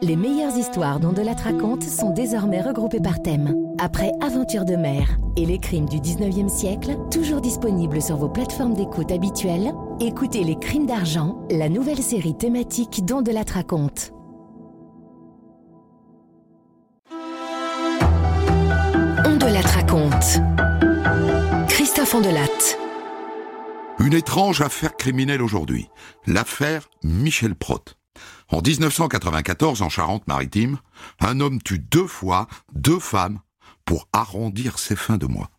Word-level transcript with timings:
Les 0.00 0.16
meilleures 0.16 0.56
histoires 0.56 0.98
dont 0.98 1.12
de 1.12 1.22
la 1.22 1.32
raconte 1.32 1.84
sont 1.84 2.10
désormais 2.10 2.60
regroupées 2.60 3.00
par 3.00 3.22
thème. 3.22 3.56
Après 3.78 4.10
Aventure 4.20 4.64
de 4.64 4.74
mer 4.74 5.16
et 5.36 5.46
les 5.46 5.58
crimes 5.58 5.88
du 5.88 5.98
19e 5.98 6.48
siècle, 6.48 6.96
toujours 7.10 7.40
disponibles 7.40 8.02
sur 8.02 8.16
vos 8.16 8.28
plateformes 8.28 8.74
d'écoute 8.74 9.12
habituelles, 9.12 9.72
écoutez 10.00 10.42
Les 10.42 10.58
crimes 10.58 10.86
d'argent, 10.86 11.46
la 11.50 11.68
nouvelle 11.68 12.02
série 12.02 12.36
thématique 12.36 13.04
dont 13.04 13.22
raconte. 13.52 14.12
On 19.24 19.36
de 19.36 19.52
la 19.52 19.60
raconte. 19.60 20.40
Christophe 21.68 22.14
Ondelat. 22.14 22.76
Une 24.00 24.14
étrange 24.14 24.62
affaire 24.62 24.96
criminelle 24.96 25.42
aujourd'hui. 25.42 25.88
L'affaire 26.26 26.88
Michel 27.04 27.54
Prott. 27.54 27.96
En 28.52 28.60
1994, 28.60 29.80
en 29.80 29.88
Charente-Maritime, 29.88 30.76
un 31.20 31.40
homme 31.40 31.60
tue 31.62 31.78
deux 31.78 32.06
fois 32.06 32.48
deux 32.74 32.98
femmes 32.98 33.40
pour 33.86 34.08
arrondir 34.12 34.78
ses 34.78 34.94
fins 34.94 35.16
de 35.16 35.26
mois. 35.26 35.50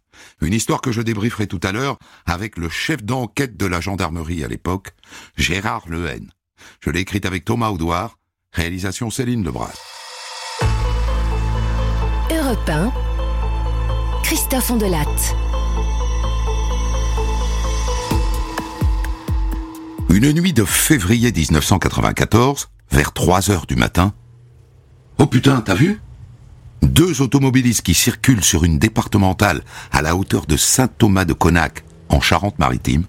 Une 0.41 0.53
histoire 0.53 0.79
que 0.79 0.91
je 0.91 1.01
débrieferai 1.01 1.48
tout 1.48 1.59
à 1.63 1.71
l'heure 1.71 1.98
avec 2.27 2.55
le 2.55 2.70
chef 2.70 3.03
d'enquête 3.03 3.57
de 3.57 3.65
la 3.65 3.81
gendarmerie 3.81 4.43
à 4.43 4.48
l'époque, 4.48 4.93
Gérard 5.35 5.89
Lehen. 5.89 6.29
Je 6.81 6.91
l'ai 6.91 6.99
écrite 6.99 7.25
avec 7.25 7.45
Thomas 7.45 7.70
Audouard, 7.70 8.20
réalisation 8.51 9.09
Céline 9.09 9.43
Lebras. 9.43 9.73
Europe 12.29 12.70
1, 12.70 12.91
Christophe 14.21 14.70
Ondelat. 14.70 15.07
Une 20.13 20.31
nuit 20.31 20.53
de 20.53 20.63
février 20.63 21.31
1994, 21.31 22.70
vers 22.93 23.11
3 23.11 23.49
heures 23.49 23.65
du 23.65 23.75
matin. 23.75 24.13
Oh 25.17 25.25
putain, 25.25 25.61
t'as 25.61 25.73
vu? 25.73 25.99
Deux 26.84 27.21
automobilistes 27.21 27.81
qui 27.81 27.95
circulent 27.95 28.43
sur 28.43 28.63
une 28.63 28.77
départementale 28.77 29.63
à 29.91 30.04
la 30.04 30.15
hauteur 30.15 30.45
de 30.45 30.57
Saint-Thomas-de-Conac, 30.57 31.84
en 32.09 32.21
Charente-Maritime, 32.21 33.05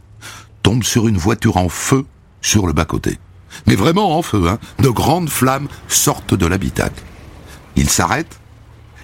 tombent 0.62 0.84
sur 0.84 1.06
une 1.06 1.18
voiture 1.18 1.58
en 1.58 1.68
feu 1.68 2.06
sur 2.40 2.66
le 2.66 2.72
bas-côté. 2.72 3.18
Mais 3.66 3.74
vraiment 3.74 4.16
en 4.16 4.22
feu, 4.22 4.48
hein 4.48 4.58
De 4.78 4.88
grandes 4.88 5.28
flammes 5.28 5.68
sortent 5.86 6.34
de 6.34 6.46
l'habitacle. 6.46 7.02
Ils 7.76 7.90
s'arrêtent. 7.90 8.40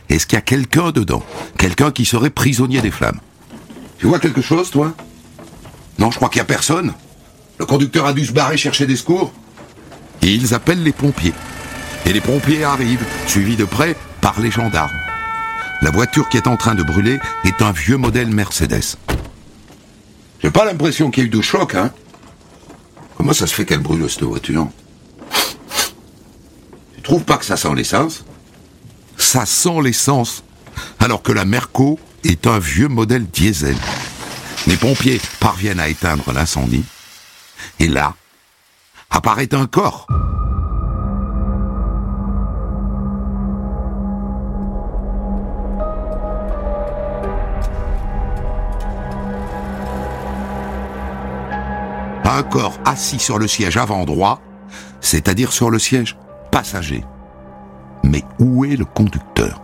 Est-ce 0.09 0.27
qu'il 0.27 0.37
y 0.37 0.39
a 0.39 0.43
quelqu'un 0.43 0.93
dedans? 0.93 1.23
Quelqu'un 1.59 1.91
qui 1.91 2.07
serait 2.07 2.31
prisonnier 2.31 2.81
des 2.81 2.91
flammes? 2.91 3.21
Tu 3.99 4.07
vois 4.07 4.19
quelque 4.19 4.41
chose, 4.41 4.71
toi? 4.71 4.95
Non, 5.99 6.11
je 6.11 6.17
crois 6.17 6.31
qu'il 6.31 6.39
y 6.39 6.43
a 6.43 6.47
personne. 6.47 6.95
Le 7.59 7.67
conducteur 7.67 8.07
a 8.07 8.15
dû 8.15 8.25
se 8.25 8.33
barrer 8.33 8.57
chercher 8.57 8.87
des 8.87 8.97
secours 8.97 9.33
et 10.23 10.33
ils 10.33 10.55
appellent 10.55 10.83
les 10.83 10.93
pompiers. 10.93 11.35
Et 12.07 12.13
les 12.13 12.21
pompiers 12.21 12.65
arrivent, 12.65 13.05
suivis 13.27 13.57
de 13.57 13.65
près 13.65 13.97
par 14.21 14.41
les 14.41 14.51
gendarmes. 14.51 14.99
La 15.83 15.91
voiture 15.91 16.29
qui 16.29 16.37
est 16.37 16.47
en 16.47 16.57
train 16.57 16.75
de 16.75 16.83
brûler 16.83 17.19
est 17.45 17.63
un 17.63 17.73
vieux 17.73 17.97
modèle 17.97 18.29
Mercedes. 18.29 18.97
J'ai 20.43 20.51
pas 20.51 20.65
l'impression 20.65 21.11
qu'il 21.11 21.23
y 21.23 21.27
ait 21.27 21.29
eu 21.29 21.31
de 21.31 21.41
choc, 21.41 21.75
hein 21.75 21.93
Comment 23.17 23.33
ça 23.33 23.47
se 23.47 23.55
fait 23.55 23.67
qu'elle 23.67 23.81
brûle, 23.81 24.09
cette 24.09 24.23
voiture? 24.23 24.69
Tu 26.95 27.03
trouves 27.03 27.25
pas 27.25 27.37
que 27.37 27.45
ça 27.45 27.57
sent 27.57 27.75
l'essence? 27.75 28.25
Ça 29.19 29.45
sent 29.45 29.83
l'essence, 29.83 30.43
alors 30.99 31.23
que 31.23 31.33
la 31.33 31.45
Merco 31.45 31.99
est 32.25 32.47
un 32.47 32.59
vieux 32.59 32.89
modèle 32.89 33.27
diesel. 33.27 33.77
Les 34.67 34.77
pompiers 34.77 35.21
parviennent 35.39 35.81
à 35.81 35.89
éteindre 35.89 36.33
l'incendie. 36.33 36.85
Et 37.79 37.89
là, 37.89 38.15
apparaît 39.11 39.53
un 39.55 39.67
corps. 39.67 40.07
Un 52.25 52.43
corps 52.45 52.79
assis 52.87 53.19
sur 53.19 53.39
le 53.39 53.47
siège 53.47 53.77
avant 53.77 54.05
droit, 54.05 54.41
c'est-à-dire 55.01 55.53
sur 55.53 55.69
le 55.69 55.79
siège 55.79 56.17
passager. 56.51 57.05
Mais 58.03 58.25
où 58.39 58.65
est 58.65 58.77
le 58.77 58.87
conducteur? 58.87 59.61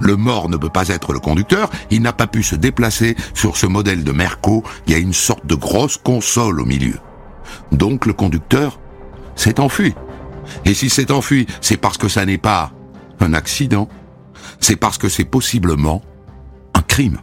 Le 0.00 0.16
mort 0.16 0.50
ne 0.50 0.58
peut 0.58 0.68
pas 0.68 0.88
être 0.88 1.14
le 1.14 1.20
conducteur, 1.20 1.70
il 1.90 2.02
n'a 2.02 2.12
pas 2.12 2.26
pu 2.26 2.42
se 2.42 2.54
déplacer 2.54 3.16
sur 3.32 3.56
ce 3.56 3.66
modèle 3.66 4.04
de 4.04 4.12
Merco, 4.12 4.62
il 4.86 4.92
y 4.92 4.96
a 4.96 4.98
une 4.98 5.14
sorte 5.14 5.46
de 5.46 5.54
grosse 5.54 5.96
console 5.96 6.60
au 6.60 6.66
milieu. 6.66 6.98
Donc 7.72 8.06
le 8.06 8.12
conducteur 8.12 8.78
s'est 9.34 9.60
enfui. 9.60 9.94
Et 10.64 10.74
si 10.74 10.90
s'est 10.90 11.10
enfui, 11.10 11.46
c'est 11.60 11.76
parce 11.76 11.98
que 11.98 12.08
ça 12.08 12.24
n'est 12.24 12.38
pas 12.38 12.72
un 13.20 13.34
accident, 13.34 13.88
c'est 14.60 14.76
parce 14.76 14.98
que 14.98 15.08
c'est 15.08 15.24
possiblement 15.24 16.02
un 16.74 16.82
crime. 16.82 17.18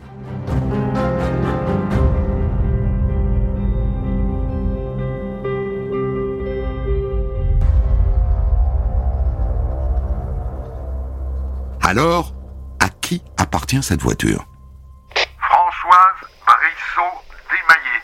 Alors, 11.86 12.34
à 12.80 12.90
qui 12.90 13.22
appartient 13.38 13.84
cette 13.84 14.02
voiture 14.02 14.48
Françoise 15.38 16.30
Brissot 16.44 17.22
Desmaillé. 17.52 18.02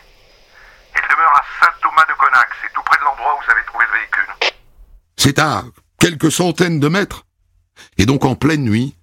Elle 0.94 1.08
demeure 1.10 1.34
à 1.34 1.42
Saint-Thomas-de-Conac. 1.60 2.48
C'est 2.62 2.72
tout 2.72 2.82
près 2.82 2.98
de 2.98 3.04
l'endroit 3.04 3.34
où 3.34 3.44
vous 3.44 3.50
avez 3.50 3.64
trouvé 3.64 3.84
le 3.86 3.98
véhicule. 3.98 4.50
C'est 5.22 5.38
à 5.38 5.66
quelques 5.98 6.32
centaines 6.32 6.80
de 6.80 6.88
mètres. 6.88 7.26
Et 7.98 8.06
donc 8.06 8.24
en 8.24 8.34
pleine 8.34 8.64
nuit, 8.64 8.94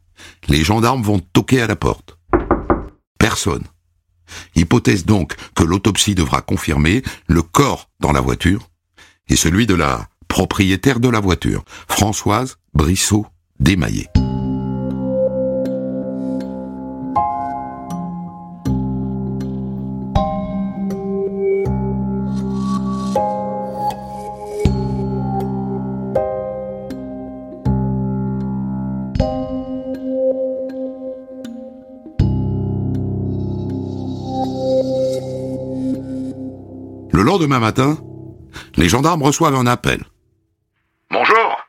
les 0.47 0.63
gendarmes 0.63 1.03
vont 1.03 1.19
toquer 1.19 1.61
à 1.61 1.67
la 1.67 1.75
porte. 1.75 2.17
Personne. 3.19 3.63
Hypothèse 4.55 5.05
donc 5.05 5.35
que 5.53 5.63
l'autopsie 5.63 6.15
devra 6.15 6.41
confirmer 6.41 7.03
le 7.27 7.43
corps 7.43 7.91
dans 7.99 8.13
la 8.13 8.21
voiture 8.21 8.67
et 9.29 9.35
celui 9.35 9.67
de 9.67 9.75
la 9.75 10.09
propriétaire 10.27 10.99
de 10.99 11.09
la 11.09 11.19
voiture, 11.19 11.63
Françoise 11.87 12.57
Brissot 12.73 13.27
Desmaillé. 13.59 14.07
Lendemain 37.37 37.59
matin, 37.59 37.97
les 38.77 38.89
gendarmes 38.89 39.21
reçoivent 39.21 39.53
un 39.55 39.67
appel. 39.67 40.03
Bonjour. 41.11 41.63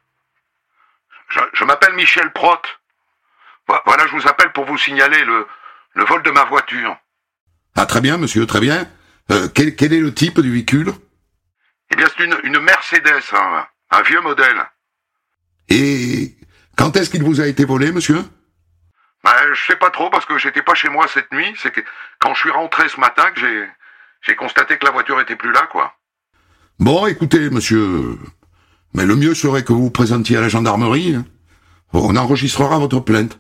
Je, 1.29 1.41
je 1.53 1.65
m'appelle 1.65 1.95
Michel 1.95 2.33
Prott. 2.33 2.63
Vo- 3.69 3.77
Voilà, 3.85 4.07
je 4.07 4.13
vous 4.17 4.27
appelle 4.27 4.51
pour 4.53 4.65
vous 4.65 4.79
signaler 4.79 5.23
le, 5.27 5.47
le 5.95 6.05
vol 6.07 6.23
de 6.23 6.31
ma 6.31 6.45
voiture. 6.45 6.97
Ah 7.77 7.85
très 7.85 8.01
bien, 8.01 8.17
monsieur, 8.17 8.47
très 8.47 8.61
bien. 8.61 8.89
Euh, 9.31 9.49
quel, 9.55 9.77
quel 9.77 9.93
est 9.93 10.01
le 10.01 10.15
type 10.15 10.41
du 10.41 10.51
véhicule? 10.51 10.93
Eh 11.91 11.97
bien, 11.97 12.07
c'est 12.17 12.25
une, 12.25 12.39
une 12.45 12.61
Mercedes, 12.61 13.23
hein, 13.35 13.67
un 13.91 14.03
vieux 14.03 14.23
modèle. 14.23 14.65
Et 15.69 16.35
quand 16.79 16.97
est-ce 16.97 17.11
qu'il 17.11 17.23
vous 17.23 17.43
a 17.43 17.47
été 17.47 17.67
volé, 17.67 17.93
monsieur? 17.93 18.25
Ben, 19.23 19.53
je 19.53 19.67
sais 19.67 19.77
pas 19.77 19.91
trop 19.91 20.09
parce 20.09 20.25
que 20.25 20.39
j'étais 20.39 20.63
pas 20.63 20.75
chez 20.75 20.89
moi 20.89 21.07
cette 21.09 21.31
nuit. 21.33 21.55
C'est 21.59 21.73
que 21.73 21.83
quand 22.21 22.33
je 22.33 22.41
suis 22.41 22.51
rentré 22.51 22.89
ce 22.89 22.99
matin 22.99 23.31
que 23.33 23.41
j'ai 23.41 23.69
j'ai 24.23 24.37
constaté 24.37 24.77
que 24.79 24.85
la 24.85 24.91
voiture 24.93 25.21
était 25.21 25.37
plus 25.37 25.53
là, 25.53 25.67
quoi. 25.71 25.93
Bon, 26.79 27.07
écoutez, 27.07 27.51
monsieur, 27.51 28.19
mais 28.95 29.05
le 29.07 29.17
mieux 29.17 29.35
serait 29.35 29.65
que 29.65 29.73
vous 29.73 29.85
vous 29.85 29.91
présentiez 29.91 30.37
à 30.37 30.41
la 30.41 30.49
gendarmerie. 30.49 31.15
hein. 31.15 31.25
On 31.93 32.17
enregistrera 32.17 32.79
votre 32.79 33.01
plainte. 33.01 33.37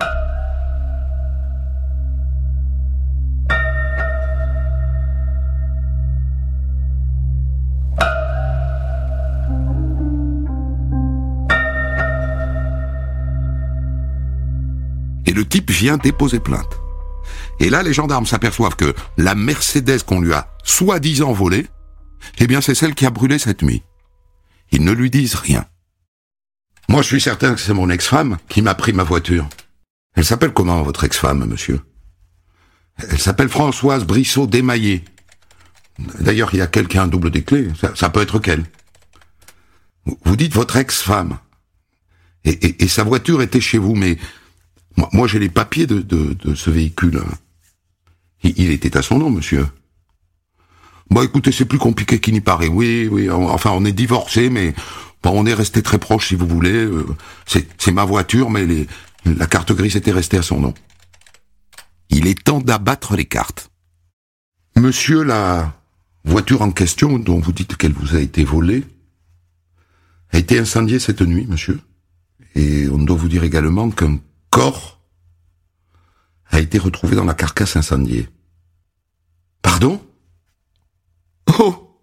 Et 15.26 15.32
le 15.32 15.44
type 15.44 15.70
vient 15.70 15.98
déposer 15.98 16.40
plainte. 16.40 16.80
Et 17.60 17.70
là, 17.70 17.82
les 17.82 17.92
gendarmes 17.92 18.26
s'aperçoivent 18.26 18.76
que 18.76 18.94
la 19.16 19.34
Mercedes 19.34 20.02
qu'on 20.06 20.20
lui 20.20 20.32
a 20.32 20.48
soi-disant 20.64 21.32
volée, 21.32 21.66
eh 22.38 22.46
bien, 22.46 22.60
c'est 22.60 22.74
celle 22.74 22.94
qui 22.94 23.06
a 23.06 23.10
brûlé 23.10 23.38
cette 23.38 23.62
nuit. 23.62 23.82
Ils 24.70 24.84
ne 24.84 24.92
lui 24.92 25.10
disent 25.10 25.34
rien. 25.34 25.64
Moi, 26.88 27.02
je 27.02 27.08
suis 27.08 27.20
certain 27.20 27.54
que 27.54 27.60
c'est 27.60 27.74
mon 27.74 27.90
ex-femme 27.90 28.38
qui 28.48 28.62
m'a 28.62 28.74
pris 28.74 28.92
ma 28.92 29.02
voiture. 29.02 29.48
Elle 30.14 30.24
s'appelle 30.24 30.52
comment, 30.52 30.82
votre 30.82 31.04
ex-femme, 31.04 31.44
monsieur? 31.46 31.80
Elle 32.96 33.18
s'appelle 33.18 33.48
Françoise 33.48 34.04
Brissot 34.04 34.46
Desmaillé. 34.46 35.04
D'ailleurs, 36.20 36.50
il 36.52 36.58
y 36.58 36.62
a 36.62 36.66
quelqu'un 36.66 37.06
double 37.06 37.30
des 37.30 37.42
clés. 37.42 37.68
Ça, 37.94 38.10
peut 38.10 38.22
être 38.22 38.38
qu'elle. 38.38 38.64
Vous- 40.24 40.36
dites 40.36 40.54
votre 40.54 40.76
ex-femme. 40.76 41.38
Et, 42.44 42.88
sa 42.88 43.04
voiture 43.04 43.42
était 43.42 43.60
chez 43.60 43.78
vous, 43.78 43.94
mais 43.94 44.16
moi, 45.12 45.26
j'ai 45.26 45.38
les 45.38 45.50
papiers 45.50 45.86
de, 45.86 46.00
de, 46.00 46.54
ce 46.54 46.70
véhicule. 46.70 47.22
Il, 48.42 48.70
était 48.70 48.96
à 48.96 49.02
son 49.02 49.18
nom, 49.18 49.30
monsieur. 49.30 49.66
Bon, 51.10 51.22
écoutez, 51.22 51.52
c'est 51.52 51.64
plus 51.64 51.78
compliqué 51.78 52.20
qu'il 52.20 52.34
n'y 52.34 52.40
paraît. 52.40 52.68
Oui, 52.68 53.08
oui, 53.10 53.30
enfin, 53.30 53.70
on 53.72 53.84
est 53.84 53.92
divorcés, 53.92 54.50
mais 54.50 54.74
bon, 55.22 55.30
on 55.34 55.46
est 55.46 55.54
resté 55.54 55.82
très 55.82 55.98
proche, 55.98 56.28
si 56.28 56.34
vous 56.34 56.46
voulez. 56.46 56.72
Euh, 56.72 57.06
c'est 57.46 57.92
ma 57.92 58.04
voiture, 58.04 58.50
mais 58.50 58.66
la 59.24 59.46
carte 59.46 59.72
grise 59.72 59.96
était 59.96 60.12
restée 60.12 60.38
à 60.38 60.42
son 60.42 60.60
nom. 60.60 60.74
Il 62.10 62.26
est 62.26 62.42
temps 62.44 62.60
d'abattre 62.60 63.16
les 63.16 63.24
cartes. 63.24 63.70
Monsieur, 64.76 65.24
la 65.24 65.74
voiture 66.24 66.62
en 66.62 66.70
question, 66.70 67.18
dont 67.18 67.40
vous 67.40 67.52
dites 67.52 67.76
qu'elle 67.76 67.92
vous 67.92 68.14
a 68.14 68.20
été 68.20 68.44
volée, 68.44 68.84
a 70.32 70.38
été 70.38 70.58
incendiée 70.58 70.98
cette 70.98 71.22
nuit, 71.22 71.46
monsieur. 71.48 71.80
Et 72.54 72.88
on 72.88 72.98
doit 72.98 73.16
vous 73.16 73.28
dire 73.28 73.44
également 73.44 73.90
qu'un 73.90 74.18
corps 74.50 74.97
a 76.50 76.60
été 76.60 76.78
retrouvé 76.78 77.16
dans 77.16 77.24
la 77.24 77.34
carcasse 77.34 77.76
incendiée. 77.76 78.28
Pardon? 79.62 80.00
Oh 81.58 82.00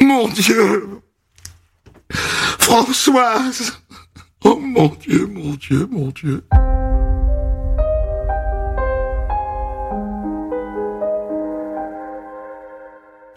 Mon 0.00 0.28
Dieu 0.28 1.00
Françoise 2.58 3.80
Oh 4.44 4.58
mon 4.58 4.88
Dieu, 4.88 5.26
mon 5.26 5.54
Dieu, 5.54 5.88
mon 5.90 6.08
Dieu 6.08 6.44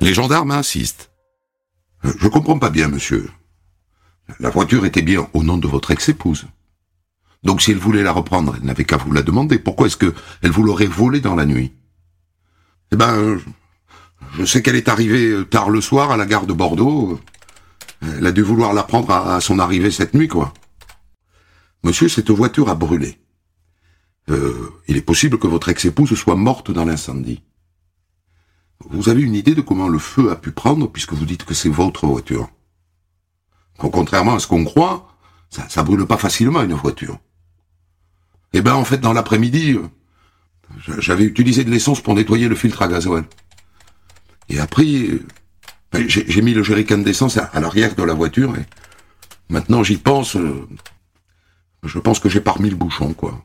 Les 0.02 0.14
gendarmes 0.14 0.52
insistent. 0.52 1.12
Je 2.04 2.28
comprends 2.28 2.58
pas 2.58 2.70
bien, 2.70 2.88
monsieur. 2.88 3.30
La 4.40 4.50
voiture 4.50 4.86
était 4.86 5.02
bien 5.02 5.28
au 5.34 5.44
nom 5.44 5.58
de 5.58 5.68
votre 5.68 5.92
ex-épouse. 5.92 6.48
Donc 7.44 7.62
si 7.62 7.72
elle 7.72 7.78
voulait 7.78 8.04
la 8.04 8.12
reprendre, 8.12 8.56
elle 8.58 8.66
n'avait 8.66 8.86
qu'à 8.86 8.98
vous 8.98 9.12
la 9.12 9.22
demander. 9.22 9.60
Pourquoi 9.60 9.88
est-ce 9.88 9.98
que 9.98 10.14
elle 10.42 10.52
vous 10.52 10.64
l'aurait 10.64 10.86
volée 10.86 11.22
dans 11.22 11.36
la 11.36 11.46
nuit? 11.46 11.74
Eh 12.92 12.96
ben, 12.96 13.40
je 14.38 14.46
sais 14.46 14.62
qu'elle 14.62 14.76
est 14.76 14.90
arrivée 14.90 15.46
tard 15.50 15.70
le 15.70 15.82
soir 15.82 16.12
à 16.12 16.18
la 16.18 16.26
gare 16.26 16.46
de 16.46 16.54
Bordeaux. 16.54 17.20
Elle 18.02 18.26
a 18.26 18.32
dû 18.32 18.42
vouloir 18.42 18.74
la 18.74 18.84
prendre 18.84 19.12
à, 19.12 19.40
son 19.42 19.60
arrivée 19.60 19.92
cette 19.92 20.14
nuit, 20.14 20.28
quoi. 20.28 20.54
Monsieur, 21.84 22.10
cette 22.10 22.32
voiture 22.32 22.70
a 22.70 22.76
brûlé. 22.76 23.20
Euh, 24.30 24.70
il 24.88 24.98
est 24.98 25.02
possible 25.02 25.40
que 25.40 25.48
votre 25.48 25.70
ex-épouse 25.70 26.14
soit 26.16 26.36
morte 26.36 26.72
dans 26.72 26.86
l'incendie. 26.86 27.42
Vous 28.90 29.10
avez 29.10 29.22
une 29.22 29.36
idée 29.36 29.56
de 29.56 29.62
comment 29.62 29.88
le 29.88 30.00
feu 30.00 30.32
a 30.32 30.36
pu 30.36 30.52
prendre 30.52 30.88
puisque 30.88 31.14
vous 31.14 31.26
dites 31.26 31.44
que 31.44 31.54
c'est 31.54 31.70
votre 31.70 32.06
voiture? 32.06 32.50
Contrairement 33.78 34.36
à 34.36 34.40
ce 34.40 34.48
qu'on 34.48 34.66
croit, 34.66 35.16
ça 35.50 35.84
brûle 35.84 36.06
pas 36.06 36.18
facilement 36.18 36.62
une 36.62 36.74
voiture. 36.74 37.20
Eh 38.54 38.62
ben 38.62 38.74
en 38.74 38.84
fait 38.84 38.98
dans 38.98 39.14
l'après-midi, 39.14 39.74
euh, 39.74 39.88
j'avais 41.00 41.24
utilisé 41.24 41.64
de 41.64 41.70
l'essence 41.70 42.02
pour 42.02 42.16
nettoyer 42.16 42.48
le 42.48 42.56
filtre 42.56 42.82
à 42.82 42.88
gasoil. 42.88 43.26
Et 44.50 44.60
après, 44.60 44.86
euh, 44.86 45.26
ben, 45.92 46.06
j'ai 46.08 46.42
mis 46.42 46.54
le 46.54 46.64
jerrycan 46.64 47.00
d'essence 47.00 47.38
à, 47.38 47.60
l'arrière 47.60 47.96
de 47.96 48.04
la 48.04 48.14
voiture 48.14 48.56
et 48.56 48.66
maintenant 49.50 49.84
j'y 49.84 49.98
pense, 49.98 50.36
euh, 50.36 50.68
je 51.84 52.00
pense 52.00 52.20
que 52.20 52.30
j'ai 52.30 52.42
parmi 52.42 52.70
le 52.70 52.76
bouchon 52.76 53.14
quoi. 53.14 53.44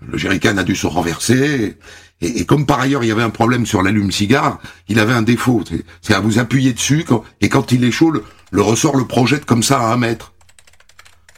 Le 0.00 0.16
jerrycan 0.16 0.56
a 0.58 0.62
dû 0.62 0.76
se 0.76 0.86
renverser 0.86 1.76
et, 2.20 2.46
comme 2.46 2.66
par 2.66 2.80
ailleurs 2.80 3.02
il 3.02 3.08
y 3.08 3.12
avait 3.12 3.22
un 3.22 3.30
problème 3.30 3.66
sur 3.66 3.82
l'allume-cigare, 3.82 4.60
il 4.88 5.00
avait 5.00 5.12
un 5.12 5.22
défaut. 5.22 5.64
C'est 6.02 6.14
à 6.14 6.20
vous 6.20 6.38
appuyer 6.38 6.72
dessus 6.72 7.04
et 7.40 7.48
quand 7.48 7.72
il 7.72 7.82
est 7.82 7.90
chaud, 7.90 8.12
le, 8.12 8.62
ressort 8.62 8.96
le 8.96 9.06
projette 9.06 9.44
comme 9.44 9.64
ça 9.64 9.80
à 9.80 9.92
un 9.92 9.96
mètre. 9.96 10.34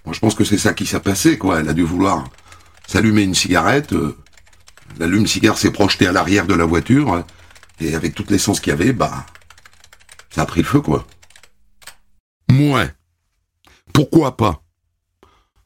Moi 0.04 0.14
je 0.14 0.20
pense 0.20 0.34
que 0.34 0.44
c'est 0.44 0.58
ça 0.58 0.74
qui 0.74 0.84
s'est 0.84 1.00
passé, 1.00 1.38
quoi. 1.38 1.60
Elle 1.60 1.68
a 1.70 1.74
dû 1.74 1.82
vouloir 1.82 2.24
s'allumer 2.90 3.22
une 3.22 3.36
cigarette. 3.36 3.92
Euh, 3.92 4.16
l'allume-cigare 4.98 5.56
s'est 5.56 5.70
projeté 5.70 6.08
à 6.08 6.12
l'arrière 6.12 6.46
de 6.46 6.54
la 6.54 6.64
voiture 6.64 7.24
et 7.78 7.94
avec 7.94 8.14
toute 8.14 8.30
l'essence 8.30 8.58
qu'il 8.58 8.70
y 8.70 8.74
avait, 8.74 8.92
bah, 8.92 9.26
ça 10.30 10.42
a 10.42 10.46
pris 10.46 10.62
le 10.62 10.66
feu, 10.66 10.80
quoi. 10.80 11.06
Mouais. 12.50 12.92
Pourquoi 13.92 14.36
pas? 14.36 14.62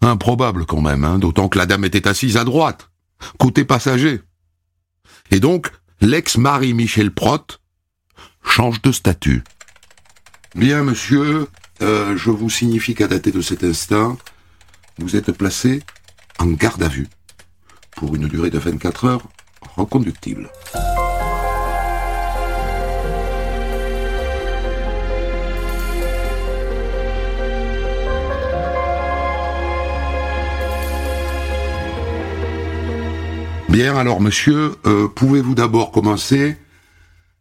Improbable 0.03 0.67
quand 0.67 0.83
même, 0.83 1.05
hein, 1.05 1.19
d'autant 1.19 1.49
que 1.49 1.57
la 1.57 1.65
dame 1.65 1.87
était 1.87 2.07
assise 2.07 2.37
à 2.37 2.45
droite, 2.45 2.91
côté 3.39 3.65
passager. 3.65 4.21
Et 5.31 5.41
donc, 5.41 5.71
l'ex-mari 6.03 6.75
Michel 6.75 7.11
Prott 7.11 7.63
change 8.43 8.83
de 8.83 8.93
statut. 8.93 9.43
Bien, 10.55 10.83
monsieur, 10.83 11.49
euh, 11.81 12.19
je 12.19 12.31
vous 12.31 12.51
signifie 12.51 12.95
qu'à 12.95 13.09
dater 13.09 13.33
de 13.33 13.41
cet 13.41 13.65
instant, 13.65 14.19
vous 14.99 15.17
êtes 15.17 15.33
placé 15.33 15.83
en 16.39 16.47
garde 16.47 16.83
à 16.83 16.89
vue 16.89 17.09
pour 17.97 18.15
une 18.15 18.29
durée 18.29 18.51
de 18.51 18.59
24 18.59 19.05
heures 19.07 19.29
reconductible. 19.77 20.51
Bien, 33.69 33.97
alors 33.97 34.21
monsieur, 34.21 34.77
euh, 34.87 35.09
pouvez-vous 35.09 35.57
d'abord 35.57 35.91
commencer 35.91 36.57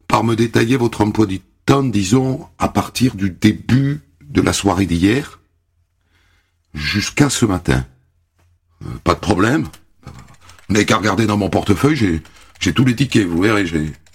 par 0.07 0.23
me 0.23 0.35
détailler 0.35 0.77
votre 0.77 1.01
emploi 1.01 1.27
du 1.27 1.39
temps, 1.39 1.83
disons, 1.83 2.47
à 2.57 2.69
partir 2.69 3.13
du 3.13 3.29
début 3.29 4.01
de 4.21 4.41
la 4.41 4.51
soirée 4.51 4.87
d'hier 4.87 5.39
jusqu'à 6.73 7.29
ce 7.29 7.45
matin? 7.45 7.85
Euh, 8.85 8.89
Pas 9.03 9.15
de 9.15 9.19
problème. 9.19 9.67
Vous 10.69 10.85
qu'à 10.85 10.97
regarder 10.97 11.25
dans 11.25 11.37
mon 11.37 11.49
portefeuille, 11.49 11.95
j'ai, 11.95 12.23
j'ai 12.59 12.73
tous 12.73 12.85
les 12.85 12.95
tickets, 12.95 13.27
vous 13.27 13.41
verrez, 13.41 13.65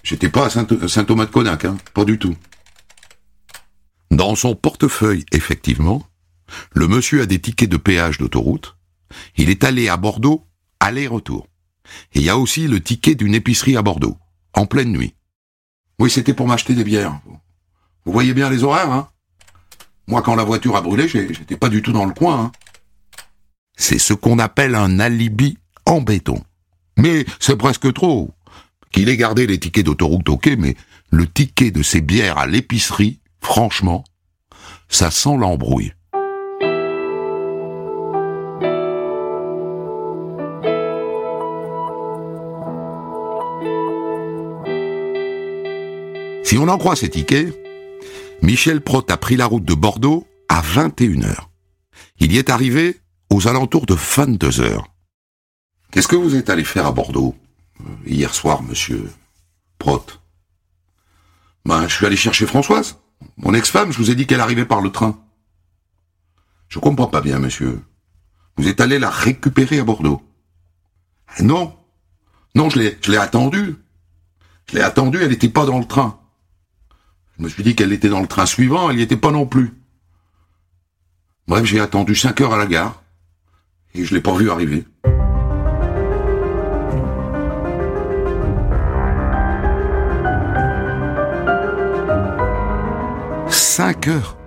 j'étais 0.03 0.29
pas 0.29 0.47
à 0.47 0.49
Saint-Thomas-de-Conac, 0.49 1.65
hein, 1.65 1.77
pas 1.93 2.05
du 2.05 2.17
tout. 2.19 2.35
Dans 4.11 4.35
son 4.35 4.55
portefeuille, 4.55 5.25
effectivement, 5.31 6.05
le 6.73 6.87
monsieur 6.87 7.21
a 7.21 7.25
des 7.25 7.39
tickets 7.39 7.69
de 7.69 7.77
péage 7.77 8.17
d'autoroute. 8.17 8.75
Il 9.37 9.49
est 9.49 9.63
allé 9.63 9.87
à 9.87 9.97
Bordeaux, 9.97 10.47
aller-retour. 10.79 11.47
Et 12.13 12.19
il 12.19 12.25
y 12.25 12.29
a 12.29 12.37
aussi 12.37 12.67
le 12.67 12.81
ticket 12.81 13.15
d'une 13.15 13.35
épicerie 13.35 13.77
à 13.77 13.81
Bordeaux, 13.81 14.17
en 14.53 14.65
pleine 14.65 14.91
nuit. 14.91 15.15
Oui, 15.99 16.09
c'était 16.09 16.33
pour 16.33 16.47
m'acheter 16.47 16.73
des 16.73 16.83
bières. 16.83 17.19
Vous 18.05 18.11
voyez 18.11 18.33
bien 18.33 18.49
les 18.49 18.63
horaires, 18.63 18.91
hein 18.91 19.09
Moi, 20.07 20.21
quand 20.21 20.35
la 20.35 20.43
voiture 20.43 20.75
a 20.75 20.81
brûlé, 20.81 21.07
j'étais 21.07 21.57
pas 21.57 21.69
du 21.69 21.81
tout 21.81 21.91
dans 21.91 22.05
le 22.05 22.13
coin. 22.13 22.45
Hein 22.45 22.51
c'est 23.79 23.97
ce 23.97 24.13
qu'on 24.13 24.37
appelle 24.37 24.75
un 24.75 24.99
alibi 24.99 25.57
en 25.85 26.01
béton. 26.01 26.43
Mais 26.97 27.25
c'est 27.39 27.55
presque 27.55 27.91
trop. 27.93 28.31
Qu'il 28.91 29.07
ait 29.07 29.17
gardé 29.17 29.47
les 29.47 29.57
tickets 29.57 29.85
d'autoroute, 29.85 30.27
ok, 30.29 30.49
mais 30.57 30.75
le 31.11 31.25
ticket 31.25 31.71
de 31.71 31.81
ces 31.81 32.01
bières 32.01 32.37
à 32.37 32.45
l'épicerie, 32.45 33.19
franchement, 33.41 34.03
ça 34.89 35.09
sent 35.09 35.37
l'embrouille. 35.37 35.93
Si 46.43 46.57
on 46.57 46.67
en 46.67 46.77
croit 46.77 46.95
ces 46.95 47.09
tickets, 47.09 47.55
Michel 48.41 48.81
Prott 48.81 49.09
a 49.09 49.17
pris 49.17 49.37
la 49.37 49.45
route 49.45 49.63
de 49.63 49.73
Bordeaux 49.73 50.27
à 50.49 50.61
21h. 50.61 51.35
Il 52.19 52.33
y 52.33 52.37
est 52.37 52.49
arrivé 52.49 52.97
aux 53.29 53.47
alentours 53.47 53.85
de 53.85 53.95
22h. 53.95 54.83
Qu'est-ce 55.91 56.07
que 56.07 56.15
vous 56.15 56.35
êtes 56.35 56.49
allé 56.49 56.63
faire 56.63 56.85
à 56.85 56.91
Bordeaux 56.91 57.35
euh, 57.81 57.83
hier 58.05 58.33
soir, 58.33 58.61
monsieur 58.63 59.11
Prott 59.77 60.21
Ben, 61.65 61.87
je 61.87 61.95
suis 61.95 62.05
allé 62.05 62.15
chercher 62.15 62.45
Françoise. 62.45 62.99
Mon 63.37 63.53
ex-femme, 63.53 63.91
je 63.91 63.97
vous 63.97 64.11
ai 64.11 64.15
dit 64.15 64.27
qu'elle 64.27 64.41
arrivait 64.41 64.65
par 64.65 64.81
le 64.81 64.91
train. 64.91 65.19
Je 66.67 66.79
comprends 66.79 67.07
pas 67.07 67.21
bien, 67.21 67.39
monsieur. 67.39 67.81
Vous 68.57 68.67
êtes 68.67 68.81
allé 68.81 68.99
la 68.99 69.09
récupérer 69.09 69.79
à 69.79 69.83
Bordeaux. 69.83 70.21
Eh 71.37 71.43
non. 71.43 71.75
Non, 72.55 72.69
je 72.69 72.79
l'ai, 72.79 72.97
je 73.01 73.11
l'ai 73.11 73.17
attendue. 73.17 73.75
Je 74.67 74.75
l'ai 74.75 74.81
attendue, 74.81 75.19
elle 75.21 75.29
n'était 75.29 75.49
pas 75.49 75.65
dans 75.65 75.79
le 75.79 75.85
train. 75.85 76.19
Je 77.37 77.43
me 77.43 77.49
suis 77.49 77.63
dit 77.63 77.75
qu'elle 77.75 77.93
était 77.93 78.09
dans 78.09 78.21
le 78.21 78.27
train 78.27 78.45
suivant, 78.45 78.89
elle 78.89 78.97
n'y 78.97 79.01
était 79.01 79.17
pas 79.17 79.31
non 79.31 79.45
plus. 79.45 79.73
Bref, 81.47 81.65
j'ai 81.65 81.79
attendu 81.79 82.13
cinq 82.13 82.41
heures 82.41 82.53
à 82.53 82.57
la 82.57 82.67
gare, 82.67 83.01
et 83.95 84.05
je 84.05 84.13
l'ai 84.13 84.21
pas 84.21 84.35
vue 84.35 84.51
arriver. 84.51 84.85
Cinq 93.49 94.07
heures 94.07 94.37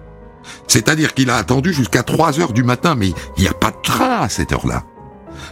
C'est-à-dire 0.69 1.15
qu'il 1.15 1.31
a 1.31 1.37
attendu 1.37 1.73
jusqu'à 1.73 2.03
trois 2.03 2.39
heures 2.39 2.53
du 2.53 2.63
matin, 2.63 2.95
mais 2.95 3.09
il 3.37 3.43
n'y 3.43 3.49
a 3.49 3.55
pas 3.55 3.71
de 3.71 3.81
train 3.83 4.21
à 4.21 4.29
cette 4.29 4.53
heure-là. 4.53 4.85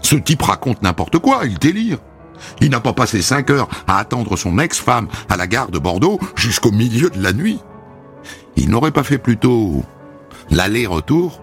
Ce 0.03 0.17
type 0.17 0.43
raconte 0.43 0.83
n'importe 0.83 1.19
quoi, 1.19 1.41
il 1.45 1.59
délire. 1.59 1.99
Il 2.61 2.71
n'a 2.71 2.81
pas 2.81 2.93
passé 2.93 3.23
cinq 3.23 3.51
heures 3.51 3.69
à 3.87 3.99
attendre 3.99 4.37
son 4.37 4.59
ex-femme 4.59 5.09
à 5.29 5.37
la 5.37 5.47
gare 5.47 5.71
de 5.71 5.79
Bordeaux 5.79 6.19
jusqu'au 6.37 6.71
milieu 6.71 7.11
de 7.11 7.23
la 7.23 7.33
nuit. 7.33 7.59
Il 8.57 8.71
n'aurait 8.71 8.93
pas 8.93 9.03
fait 9.03 9.19
plutôt 9.19 9.83
l'aller-retour 10.51 11.41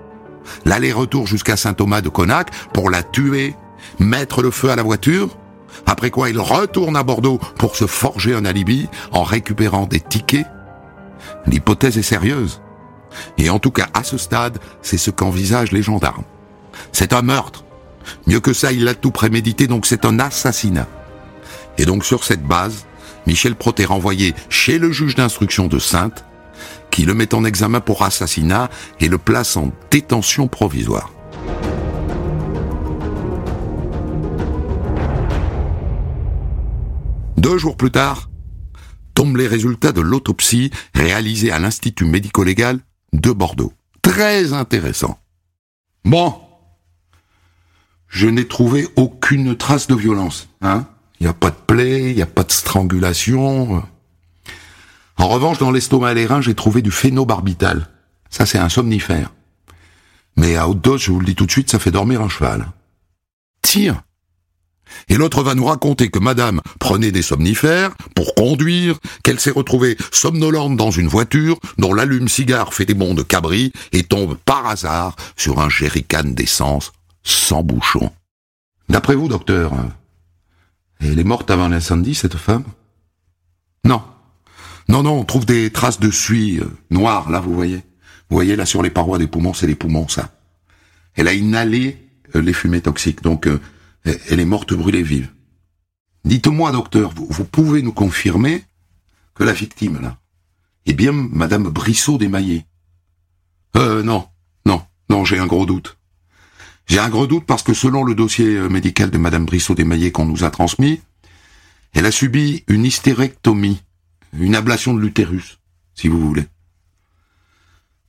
l'aller-retour 0.65 1.27
jusqu'à 1.27 1.57
Saint-Thomas 1.57 2.01
de 2.01 2.09
Conac 2.09 2.51
pour 2.73 2.89
la 2.89 3.03
tuer, 3.03 3.55
mettre 3.99 4.41
le 4.41 4.51
feu 4.51 4.69
à 4.69 4.75
la 4.75 4.83
voiture, 4.83 5.37
après 5.85 6.09
quoi 6.09 6.29
il 6.29 6.39
retourne 6.39 6.95
à 6.95 7.03
Bordeaux 7.03 7.39
pour 7.57 7.75
se 7.75 7.87
forger 7.87 8.33
un 8.33 8.45
alibi 8.45 8.89
en 9.11 9.23
récupérant 9.23 9.85
des 9.85 9.99
tickets 9.99 10.47
L'hypothèse 11.45 11.97
est 11.97 12.03
sérieuse. 12.03 12.61
Et 13.37 13.49
en 13.49 13.59
tout 13.59 13.71
cas, 13.71 13.87
à 13.93 14.03
ce 14.03 14.17
stade, 14.17 14.59
c'est 14.81 14.97
ce 14.97 15.11
qu'envisagent 15.11 15.71
les 15.71 15.81
gendarmes. 15.81 16.23
C'est 16.91 17.13
un 17.13 17.21
meurtre. 17.21 17.63
Mieux 18.25 18.39
que 18.39 18.53
ça, 18.53 18.71
il 18.71 18.83
l'a 18.83 18.95
tout 18.95 19.11
prémédité, 19.11 19.67
donc 19.67 19.85
c'est 19.85 20.05
un 20.05 20.19
assassinat. 20.19 20.87
Et 21.77 21.85
donc 21.85 22.05
sur 22.05 22.23
cette 22.23 22.43
base, 22.43 22.85
Michel 23.25 23.55
Prot 23.55 23.73
est 23.77 23.85
renvoyé 23.85 24.33
chez 24.49 24.77
le 24.77 24.91
juge 24.91 25.15
d'instruction 25.15 25.67
de 25.67 25.79
Sainte, 25.79 26.25
qui 26.97 27.05
le 27.05 27.13
met 27.13 27.35
en 27.35 27.45
examen 27.45 27.79
pour 27.79 28.01
assassinat 28.01 28.71
et 28.99 29.07
le 29.07 29.19
place 29.19 29.55
en 29.55 29.71
détention 29.91 30.47
provisoire. 30.47 31.11
Deux 37.37 37.59
jours 37.59 37.77
plus 37.77 37.91
tard, 37.91 38.31
tombent 39.13 39.37
les 39.37 39.45
résultats 39.45 39.91
de 39.91 40.01
l'autopsie 40.01 40.71
réalisée 40.95 41.51
à 41.51 41.59
l'Institut 41.59 42.05
médico-légal 42.05 42.79
de 43.13 43.29
Bordeaux. 43.29 43.73
Très 44.01 44.53
intéressant. 44.53 45.19
Bon. 46.03 46.33
Je 48.07 48.27
n'ai 48.27 48.47
trouvé 48.47 48.87
aucune 48.95 49.55
trace 49.55 49.85
de 49.85 49.93
violence, 49.93 50.49
hein. 50.61 50.87
Il 51.19 51.25
n'y 51.25 51.29
a 51.29 51.33
pas 51.33 51.51
de 51.51 51.55
plaie, 51.67 52.09
il 52.09 52.15
n'y 52.15 52.23
a 52.23 52.25
pas 52.25 52.43
de 52.43 52.51
strangulation. 52.51 53.83
En 55.17 55.27
revanche, 55.27 55.57
dans 55.57 55.71
l'estomac 55.71 56.11
et 56.11 56.15
les 56.15 56.25
reins, 56.25 56.41
j'ai 56.41 56.55
trouvé 56.55 56.81
du 56.81 56.91
phénobarbital. 56.91 57.89
Ça, 58.29 58.45
c'est 58.45 58.57
un 58.57 58.69
somnifère. 58.69 59.33
Mais 60.35 60.55
à 60.55 60.67
haute 60.67 60.81
dose, 60.81 61.01
je 61.01 61.11
vous 61.11 61.19
le 61.19 61.25
dis 61.25 61.35
tout 61.35 61.45
de 61.45 61.51
suite, 61.51 61.71
ça 61.71 61.79
fait 61.79 61.91
dormir 61.91 62.21
un 62.21 62.29
cheval. 62.29 62.67
Tiens 63.61 64.03
et 65.09 65.15
l'autre 65.15 65.43
va 65.43 65.55
nous 65.55 65.65
raconter 65.65 66.09
que 66.09 66.19
madame 66.19 66.61
prenait 66.79 67.11
des 67.11 67.21
somnifères 67.21 67.95
pour 68.15 68.35
conduire, 68.35 68.97
qu'elle 69.23 69.39
s'est 69.39 69.51
retrouvée 69.51 69.97
somnolente 70.11 70.77
dans 70.77 70.91
une 70.91 71.07
voiture 71.07 71.59
dont 71.77 71.93
l'allume-cigare 71.93 72.73
fait 72.73 72.85
des 72.85 72.93
bonds 72.93 73.13
de 73.13 73.23
cabri 73.23 73.71
et 73.91 74.03
tombe 74.03 74.37
par 74.45 74.67
hasard 74.67 75.15
sur 75.35 75.59
un 75.59 75.69
jerrycan 75.69 76.23
d'essence 76.25 76.91
sans 77.23 77.63
bouchon. 77.63 78.11
D'après 78.89 79.15
vous, 79.15 79.27
docteur, 79.27 79.73
elle 80.99 81.19
est 81.19 81.23
morte 81.23 81.51
avant 81.51 81.67
l'incendie, 81.67 82.15
cette 82.15 82.37
femme? 82.37 82.63
Non. 83.83 84.01
Non, 84.89 85.03
non, 85.03 85.19
on 85.19 85.25
trouve 85.25 85.45
des 85.45 85.69
traces 85.71 85.99
de 85.99 86.11
suie 86.11 86.59
euh, 86.59 86.65
noires, 86.89 87.29
là, 87.29 87.39
vous 87.39 87.53
voyez. 87.53 87.77
Vous 88.29 88.35
voyez, 88.35 88.55
là, 88.55 88.65
sur 88.65 88.81
les 88.81 88.89
parois 88.89 89.17
des 89.17 89.27
poumons, 89.27 89.53
c'est 89.53 89.67
les 89.67 89.75
poumons, 89.75 90.07
ça. 90.07 90.33
Elle 91.15 91.27
a 91.27 91.33
inhalé 91.33 92.09
euh, 92.35 92.41
les 92.41 92.53
fumées 92.53 92.81
toxiques, 92.81 93.21
donc... 93.21 93.47
Euh, 93.47 93.59
elle 94.29 94.39
est 94.39 94.45
morte 94.45 94.73
brûlée 94.73 95.03
vive. 95.03 95.29
Dites-moi, 96.25 96.71
docteur, 96.71 97.13
vous, 97.15 97.45
pouvez 97.45 97.81
nous 97.81 97.93
confirmer 97.93 98.63
que 99.35 99.43
la 99.43 99.53
victime, 99.53 99.99
là, 100.01 100.17
est 100.85 100.93
bien 100.93 101.11
Madame 101.11 101.63
Brissot 101.63 102.17
desmaillés 102.17 102.65
Euh, 103.75 104.03
non, 104.03 104.27
non, 104.65 104.81
non, 105.09 105.25
j'ai 105.25 105.39
un 105.39 105.47
gros 105.47 105.65
doute. 105.65 105.97
J'ai 106.87 106.99
un 106.99 107.09
gros 107.09 107.27
doute 107.27 107.45
parce 107.45 107.63
que 107.63 107.73
selon 107.73 108.03
le 108.03 108.15
dossier 108.15 108.55
euh, 108.55 108.69
médical 108.69 109.09
de 109.09 109.17
Madame 109.17 109.45
Brissot 109.45 109.75
desmaillés 109.75 110.11
qu'on 110.11 110.25
nous 110.25 110.43
a 110.43 110.49
transmis, 110.49 111.01
elle 111.93 112.05
a 112.05 112.11
subi 112.11 112.63
une 112.67 112.85
hystérectomie, 112.85 113.81
une 114.39 114.55
ablation 114.55 114.93
de 114.93 114.99
l'utérus, 114.99 115.59
si 115.93 116.07
vous 116.07 116.19
voulez. 116.19 116.45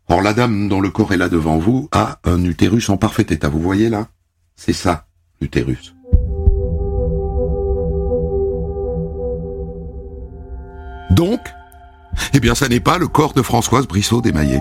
Or, 0.08 0.22
la 0.22 0.32
dame 0.32 0.68
dont 0.68 0.80
le 0.80 0.90
corps 0.90 1.12
est 1.12 1.18
là 1.18 1.28
devant 1.28 1.58
vous 1.58 1.88
a 1.92 2.18
un 2.24 2.42
utérus 2.44 2.88
en 2.88 2.96
parfait 2.96 3.26
état. 3.28 3.48
Vous 3.48 3.60
voyez 3.60 3.88
là? 3.90 4.08
C'est 4.56 4.72
ça 4.72 5.06
l'utérus. 5.40 5.94
Donc, 11.10 11.40
eh 12.32 12.40
bien, 12.40 12.54
ça 12.54 12.68
n'est 12.68 12.80
pas 12.80 12.98
le 12.98 13.08
corps 13.08 13.34
de 13.34 13.42
Françoise 13.42 13.86
Brissot 13.86 14.20
démaillé. 14.20 14.60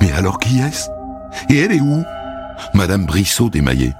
Mais 0.00 0.10
alors 0.12 0.40
qui 0.40 0.58
est-ce? 0.58 0.88
Et 1.48 1.58
elle 1.58 1.72
est 1.72 1.80
où 1.80 2.02
Madame 2.74 3.06
Brissot 3.06 3.50
démaillé. 3.50 3.92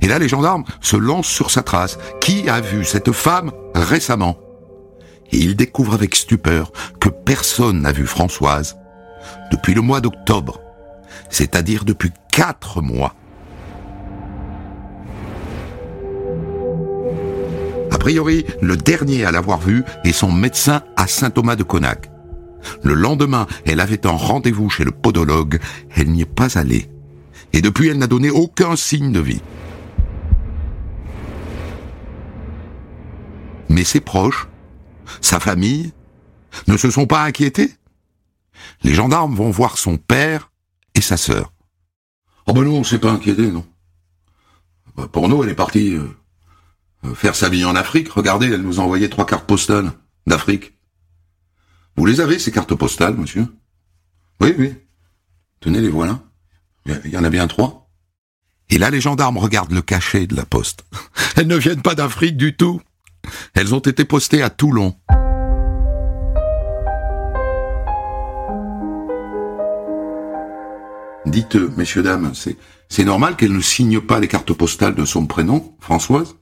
Et 0.00 0.06
là, 0.06 0.18
les 0.18 0.28
gendarmes 0.28 0.64
se 0.80 0.96
lancent 0.96 1.28
sur 1.28 1.50
sa 1.50 1.62
trace. 1.62 1.98
Qui 2.20 2.48
a 2.48 2.60
vu 2.60 2.84
cette 2.84 3.12
femme 3.12 3.50
récemment? 3.74 4.36
Et 5.32 5.38
ils 5.38 5.56
découvrent 5.56 5.94
avec 5.94 6.14
stupeur 6.14 6.72
que 7.00 7.08
personne 7.08 7.82
n'a 7.82 7.92
vu 7.92 8.06
Françoise 8.06 8.76
depuis 9.50 9.74
le 9.74 9.82
mois 9.82 10.00
d'octobre, 10.00 10.60
c'est-à-dire 11.28 11.84
depuis 11.84 12.12
quatre 12.32 12.80
mois. 12.80 13.14
A 17.90 17.98
priori, 17.98 18.46
le 18.62 18.76
dernier 18.76 19.24
à 19.24 19.32
l'avoir 19.32 19.58
vue 19.58 19.84
est 20.04 20.12
son 20.12 20.30
médecin 20.30 20.82
à 20.96 21.06
Saint-Thomas 21.06 21.56
de 21.56 21.62
Conac. 21.62 22.10
Le 22.82 22.94
lendemain, 22.94 23.46
elle 23.66 23.80
avait 23.80 24.06
un 24.06 24.12
rendez-vous 24.12 24.70
chez 24.70 24.84
le 24.84 24.90
podologue. 24.90 25.58
Elle 25.94 26.10
n'y 26.10 26.22
est 26.22 26.24
pas 26.24 26.58
allée. 26.58 26.90
Et 27.52 27.60
depuis, 27.60 27.88
elle 27.88 27.98
n'a 27.98 28.06
donné 28.06 28.30
aucun 28.30 28.76
signe 28.76 29.12
de 29.12 29.20
vie. 29.20 29.42
Mais 33.68 33.84
ses 33.84 34.00
proches, 34.00 34.48
sa 35.20 35.40
famille, 35.40 35.92
ne 36.66 36.76
se 36.76 36.90
sont 36.90 37.06
pas 37.06 37.24
inquiétés. 37.24 37.72
Les 38.82 38.94
gendarmes 38.94 39.34
vont 39.34 39.50
voir 39.50 39.78
son 39.78 39.96
père 39.96 40.50
et 40.94 41.00
sa 41.00 41.16
sœur. 41.16 41.52
Oh 42.46 42.52
ben 42.52 42.64
nous, 42.64 42.72
on 42.72 42.84
s'est 42.84 42.98
pas 42.98 43.12
inquiété, 43.12 43.50
non. 43.50 43.66
Bah, 44.96 45.08
pour 45.10 45.28
nous, 45.28 45.42
elle 45.42 45.50
est 45.50 45.54
partie 45.54 45.94
euh, 45.94 47.14
faire 47.14 47.36
sa 47.36 47.48
vie 47.48 47.64
en 47.64 47.76
Afrique. 47.76 48.10
Regardez, 48.10 48.46
elle 48.46 48.62
nous 48.62 48.80
a 48.80 48.82
envoyé 48.82 49.08
trois 49.08 49.26
cartes 49.26 49.46
postales 49.46 49.92
d'Afrique. 50.26 50.74
Vous 51.96 52.06
les 52.06 52.20
avez, 52.20 52.38
ces 52.38 52.52
cartes 52.52 52.74
postales, 52.74 53.16
monsieur? 53.16 53.46
Oui, 54.40 54.54
oui. 54.58 54.74
Tenez, 55.60 55.80
les 55.80 55.88
voilà. 55.88 56.20
Il 56.86 57.10
y 57.10 57.18
en 57.18 57.24
a 57.24 57.30
bien 57.30 57.46
trois. 57.48 57.90
Et 58.70 58.78
là, 58.78 58.90
les 58.90 59.00
gendarmes 59.00 59.38
regardent 59.38 59.72
le 59.72 59.82
cachet 59.82 60.26
de 60.26 60.36
la 60.36 60.44
poste. 60.44 60.84
Elles 61.36 61.46
ne 61.46 61.56
viennent 61.56 61.82
pas 61.82 61.94
d'Afrique 61.94 62.36
du 62.36 62.56
tout. 62.56 62.80
Elles 63.60 63.74
ont 63.74 63.80
été 63.80 64.04
postées 64.04 64.40
à 64.40 64.50
Toulon. 64.50 64.94
Dites, 71.26 71.56
messieurs, 71.76 72.04
dames, 72.04 72.34
c'est, 72.88 73.04
normal 73.04 73.34
qu'elle 73.34 73.52
ne 73.52 73.60
signe 73.60 74.00
pas 74.00 74.20
les 74.20 74.28
cartes 74.28 74.52
postales 74.52 74.94
de 74.94 75.04
son 75.04 75.26
prénom, 75.26 75.76
Françoise? 75.80 76.36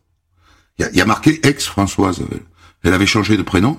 Il 0.78 0.90
y, 0.92 1.00
a, 1.00 1.06
marqué 1.06 1.40
ex-Françoise. 1.46 2.20
Elle 2.82 2.92
avait 2.92 3.06
changé 3.06 3.38
de 3.38 3.42
prénom? 3.42 3.78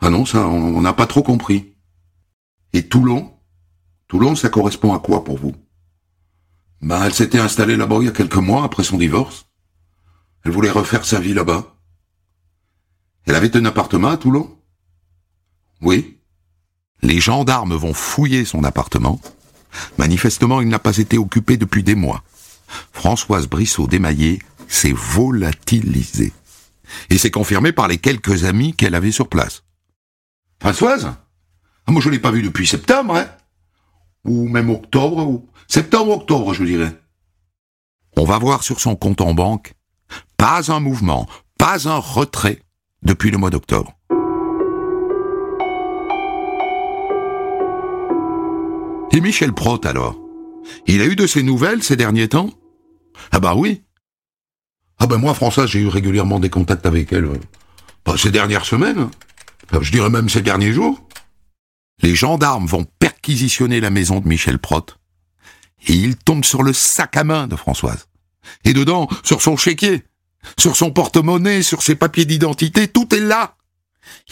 Ah 0.00 0.10
non, 0.10 0.26
ça, 0.26 0.46
on 0.46 0.82
n'a 0.82 0.92
pas 0.92 1.06
trop 1.06 1.22
compris. 1.22 1.76
Et 2.74 2.82
Toulon? 2.82 3.32
Toulon, 4.06 4.36
ça 4.36 4.50
correspond 4.50 4.92
à 4.92 4.98
quoi 4.98 5.24
pour 5.24 5.38
vous? 5.38 5.54
Ben, 6.82 7.02
elle 7.04 7.14
s'était 7.14 7.40
installée 7.40 7.78
là-bas 7.78 7.96
il 8.02 8.04
y 8.04 8.08
a 8.08 8.12
quelques 8.12 8.34
mois 8.34 8.64
après 8.64 8.84
son 8.84 8.98
divorce. 8.98 9.46
Elle 10.44 10.52
voulait 10.52 10.68
refaire 10.68 11.06
sa 11.06 11.20
vie 11.20 11.32
là-bas. 11.32 11.77
Elle 13.28 13.34
avait 13.34 13.54
un 13.58 13.64
appartement 13.66 14.08
à 14.08 14.16
Toulon? 14.16 14.56
Oui. 15.82 16.18
Les 17.02 17.20
gendarmes 17.20 17.74
vont 17.74 17.92
fouiller 17.92 18.46
son 18.46 18.64
appartement 18.64 19.20
Manifestement, 19.98 20.62
il 20.62 20.68
n'a 20.68 20.78
pas 20.78 20.96
été 20.96 21.18
occupé 21.18 21.58
depuis 21.58 21.82
des 21.82 21.94
mois. 21.94 22.24
Françoise 22.90 23.46
Brissot 23.46 23.86
démaillée 23.86 24.40
s'est 24.66 24.94
volatilisée. 24.94 26.32
Et 27.10 27.18
c'est 27.18 27.30
confirmé 27.30 27.70
par 27.72 27.86
les 27.86 27.98
quelques 27.98 28.44
amis 28.44 28.72
qu'elle 28.74 28.94
avait 28.94 29.12
sur 29.12 29.28
place. 29.28 29.62
Françoise? 30.58 31.12
Ah, 31.86 31.92
Moi, 31.92 32.00
je 32.00 32.08
l'ai 32.08 32.18
pas 32.18 32.30
vue 32.30 32.42
depuis 32.42 32.66
septembre, 32.66 33.14
hein 33.14 33.28
Ou 34.24 34.48
même 34.48 34.70
octobre, 34.70 35.28
ou... 35.28 35.46
Septembre-octobre, 35.68 36.54
je 36.54 36.64
dirais. 36.64 36.98
On 38.16 38.24
va 38.24 38.38
voir 38.38 38.62
sur 38.62 38.80
son 38.80 38.96
compte 38.96 39.20
en 39.20 39.34
banque, 39.34 39.74
pas 40.38 40.72
un 40.72 40.80
mouvement, 40.80 41.28
pas 41.58 41.90
un 41.90 41.98
retrait 41.98 42.62
depuis 43.02 43.30
le 43.30 43.38
mois 43.38 43.50
d'octobre. 43.50 43.94
Et 49.12 49.20
Michel 49.20 49.52
Prot 49.52 49.80
alors? 49.84 50.16
Il 50.86 51.00
a 51.00 51.06
eu 51.06 51.16
de 51.16 51.26
ses 51.26 51.42
nouvelles 51.42 51.82
ces 51.82 51.96
derniers 51.96 52.28
temps? 52.28 52.50
Ah 53.32 53.40
bah 53.40 53.54
oui. 53.56 53.82
Ah 54.98 55.06
ben 55.06 55.18
moi, 55.18 55.34
Françoise, 55.34 55.70
j'ai 55.70 55.80
eu 55.80 55.88
régulièrement 55.88 56.40
des 56.40 56.50
contacts 56.50 56.86
avec 56.86 57.12
elle 57.12 57.26
euh, 57.26 58.16
ces 58.16 58.30
dernières 58.30 58.64
semaines. 58.64 59.08
je 59.80 59.90
dirais 59.90 60.10
même 60.10 60.28
ces 60.28 60.42
derniers 60.42 60.72
jours. 60.72 61.00
Les 62.02 62.14
gendarmes 62.14 62.66
vont 62.66 62.84
perquisitionner 62.98 63.80
la 63.80 63.90
maison 63.90 64.20
de 64.20 64.28
Michel 64.28 64.58
Prot. 64.58 64.86
Et 65.86 65.94
ils 65.94 66.16
tombent 66.16 66.44
sur 66.44 66.62
le 66.62 66.72
sac 66.72 67.16
à 67.16 67.24
main 67.24 67.46
de 67.46 67.56
Françoise. 67.56 68.08
Et 68.64 68.72
dedans, 68.72 69.08
sur 69.22 69.42
son 69.42 69.56
chéquier, 69.56 70.04
sur 70.58 70.76
son 70.76 70.90
porte-monnaie, 70.90 71.62
sur 71.62 71.82
ses 71.82 71.94
papiers 71.94 72.24
d'identité, 72.24 72.88
tout 72.88 73.14
est 73.14 73.20
là. 73.20 73.56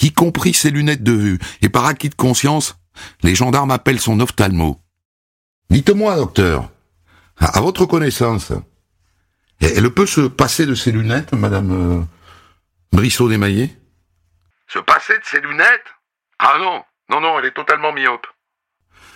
Y 0.01 0.13
compris 0.13 0.55
ses 0.55 0.71
lunettes 0.71 1.03
de 1.03 1.13
vue. 1.13 1.39
Et 1.63 1.69
par 1.69 1.87
acquis 1.87 2.09
de 2.09 2.15
conscience, 2.15 2.77
Les 3.23 3.35
gendarmes 3.35 3.71
appellent 3.71 4.01
son 4.01 4.21
ophtalmo. 4.21 4.81
Dites-moi, 5.71 6.17
docteur, 6.17 6.71
à, 7.39 7.61
votre 7.61 7.87
connaissance, 7.87 8.53
elle 9.61 9.91
peut 9.91 10.07
se 10.07 10.23
passer 10.23 10.67
de 10.67 10.75
ses 10.75 10.93
lunettes, 10.93 11.33
madame 11.33 11.73
euh, 11.73 12.03
Brissot 12.93 13.29
démaillé 13.29 13.77
Se 14.69 14.79
passer 14.79 15.19
de 15.19 15.25
ses 15.25 15.41
lunettes? 15.41 15.95
Ah 16.39 16.57
non, 16.59 16.83
non, 17.11 17.21
non, 17.21 17.39
elle 17.39 17.47
est 17.47 17.55
totalement 17.55 17.93
myope. 17.93 18.27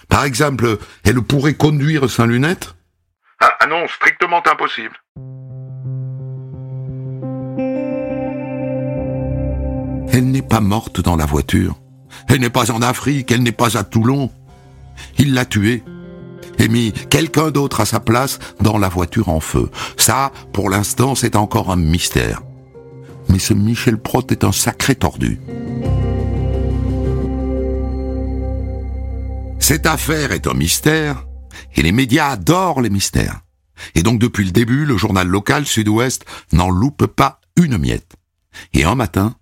Par 0.09 0.25
exemple, 0.25 0.78
elle 1.04 1.23
pourrait 1.23 1.54
conduire 1.54 2.11
sans 2.11 2.26
lunettes? 2.26 2.75
Ah, 3.40 3.57
ah 3.61 3.66
non, 3.66 3.87
strictement 3.88 4.42
impossible. 4.47 4.97
Elle 10.12 10.30
n'est 10.30 10.42
pas 10.42 10.60
morte 10.60 11.00
dans 11.00 11.16
la 11.16 11.26
voiture. 11.26 11.80
Elle 12.28 12.40
n'est 12.40 12.50
pas 12.50 12.70
en 12.72 12.82
Afrique, 12.82 13.30
elle 13.30 13.42
n'est 13.42 13.52
pas 13.52 13.78
à 13.78 13.84
Toulon. 13.84 14.30
Il 15.18 15.34
l'a 15.34 15.44
tuée 15.44 15.84
et 16.58 16.68
mis 16.68 16.92
quelqu'un 16.92 17.50
d'autre 17.50 17.80
à 17.80 17.86
sa 17.86 18.00
place 18.00 18.38
dans 18.60 18.76
la 18.76 18.88
voiture 18.88 19.28
en 19.28 19.40
feu. 19.40 19.70
Ça, 19.96 20.32
pour 20.52 20.68
l'instant, 20.68 21.14
c'est 21.14 21.36
encore 21.36 21.70
un 21.70 21.76
mystère. 21.76 22.42
Mais 23.28 23.38
ce 23.38 23.54
Michel 23.54 23.98
Prott 23.98 24.30
est 24.32 24.44
un 24.44 24.52
sacré 24.52 24.94
tordu. 24.94 25.40
Cette 29.58 29.86
affaire 29.86 30.32
est 30.32 30.48
un 30.48 30.54
mystère, 30.54 31.26
et 31.76 31.82
les 31.82 31.92
médias 31.92 32.30
adorent 32.30 32.80
les 32.80 32.90
mystères. 32.90 33.42
Et 33.94 34.02
donc 34.02 34.18
depuis 34.18 34.44
le 34.44 34.50
début, 34.50 34.84
le 34.84 34.96
journal 34.96 35.28
local 35.28 35.64
Sud-Ouest 35.64 36.24
n'en 36.52 36.68
loupe 36.68 37.06
pas 37.06 37.40
une 37.56 37.78
miette. 37.78 38.16
Et 38.74 38.84
un 38.84 38.96
matin, 38.96 39.36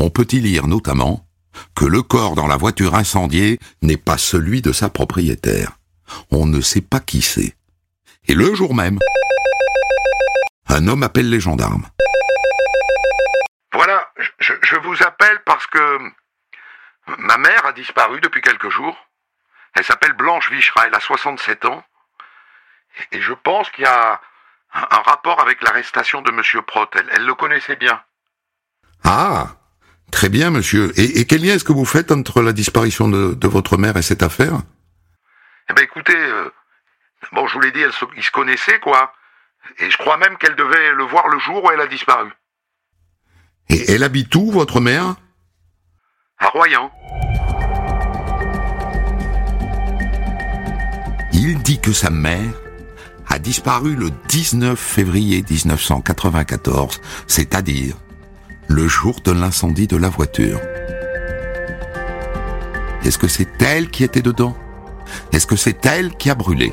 on 0.00 0.10
peut 0.10 0.26
y 0.32 0.40
lire 0.40 0.66
notamment 0.66 1.26
que 1.74 1.84
le 1.84 2.02
corps 2.02 2.34
dans 2.34 2.46
la 2.46 2.56
voiture 2.56 2.94
incendiée 2.94 3.58
n'est 3.82 3.96
pas 3.96 4.18
celui 4.18 4.62
de 4.62 4.72
sa 4.72 4.88
propriétaire. 4.88 5.72
On 6.30 6.46
ne 6.46 6.60
sait 6.60 6.80
pas 6.80 7.00
qui 7.00 7.22
c'est. 7.22 7.56
Et 8.26 8.34
le 8.34 8.54
jour 8.54 8.74
même, 8.74 8.98
un 10.68 10.86
homme 10.88 11.02
appelle 11.02 11.28
les 11.28 11.40
gendarmes. 11.40 11.86
Voilà, 13.72 14.10
je, 14.38 14.52
je 14.62 14.76
vous 14.76 15.02
appelle 15.02 15.40
parce 15.44 15.66
que 15.66 15.98
ma 17.18 17.38
mère 17.38 17.66
a 17.66 17.72
disparu 17.72 18.20
depuis 18.20 18.42
quelques 18.42 18.70
jours. 18.70 18.96
Elle 19.74 19.84
s'appelle 19.84 20.12
Blanche 20.12 20.50
Vichera, 20.50 20.86
elle 20.86 20.94
a 20.94 21.00
67 21.00 21.64
ans. 21.64 21.82
Et 23.12 23.20
je 23.20 23.32
pense 23.32 23.70
qu'il 23.70 23.84
y 23.84 23.86
a 23.86 24.20
un 24.72 25.02
rapport 25.02 25.40
avec 25.40 25.62
l'arrestation 25.62 26.22
de 26.22 26.30
Monsieur 26.30 26.62
Prott. 26.62 26.94
Elle, 26.96 27.24
le 27.24 27.34
connaissait 27.34 27.76
bien. 27.76 28.00
Ah, 29.04 29.56
très 30.10 30.28
bien, 30.28 30.50
monsieur. 30.50 30.92
Et, 30.96 31.24
quel 31.26 31.42
lien 31.42 31.54
est-ce 31.54 31.64
que 31.64 31.72
vous 31.72 31.84
faites 31.84 32.12
entre 32.12 32.42
la 32.42 32.52
disparition 32.52 33.08
de, 33.08 33.48
votre 33.48 33.76
mère 33.76 33.96
et 33.96 34.02
cette 34.02 34.22
affaire? 34.22 34.60
Eh 35.68 35.72
ben, 35.72 35.82
écoutez, 35.82 36.16
euh, 36.16 36.50
bon, 37.32 37.46
je 37.46 37.54
vous 37.54 37.60
l'ai 37.60 37.72
dit, 37.72 37.80
elle, 37.80 37.92
ils 38.16 38.22
se 38.22 38.30
connaissaient, 38.30 38.80
quoi. 38.80 39.12
Et 39.78 39.90
je 39.90 39.96
crois 39.98 40.16
même 40.16 40.36
qu'elle 40.38 40.56
devait 40.56 40.92
le 40.92 41.04
voir 41.04 41.28
le 41.28 41.38
jour 41.38 41.64
où 41.64 41.70
elle 41.70 41.80
a 41.80 41.86
disparu. 41.86 42.30
Et 43.68 43.92
elle 43.92 44.02
habite 44.02 44.34
où, 44.34 44.50
votre 44.50 44.80
mère? 44.80 45.14
À 46.38 46.48
Royan. 46.48 46.90
Il 51.32 51.62
dit 51.62 51.80
que 51.80 51.92
sa 51.92 52.10
mère 52.10 52.52
a 53.28 53.38
disparu 53.38 53.94
le 53.94 54.10
19 54.28 54.78
février 54.78 55.44
1994, 55.48 57.00
c'est-à-dire 57.26 57.94
le 58.70 58.86
jour 58.86 59.20
de 59.24 59.32
l'incendie 59.32 59.88
de 59.88 59.96
la 59.96 60.08
voiture. 60.08 60.60
Est-ce 63.04 63.18
que 63.18 63.26
c'est 63.26 63.60
elle 63.60 63.90
qui 63.90 64.04
était 64.04 64.22
dedans? 64.22 64.56
Est-ce 65.32 65.48
que 65.48 65.56
c'est 65.56 65.84
elle 65.86 66.16
qui 66.16 66.30
a 66.30 66.36
brûlé? 66.36 66.72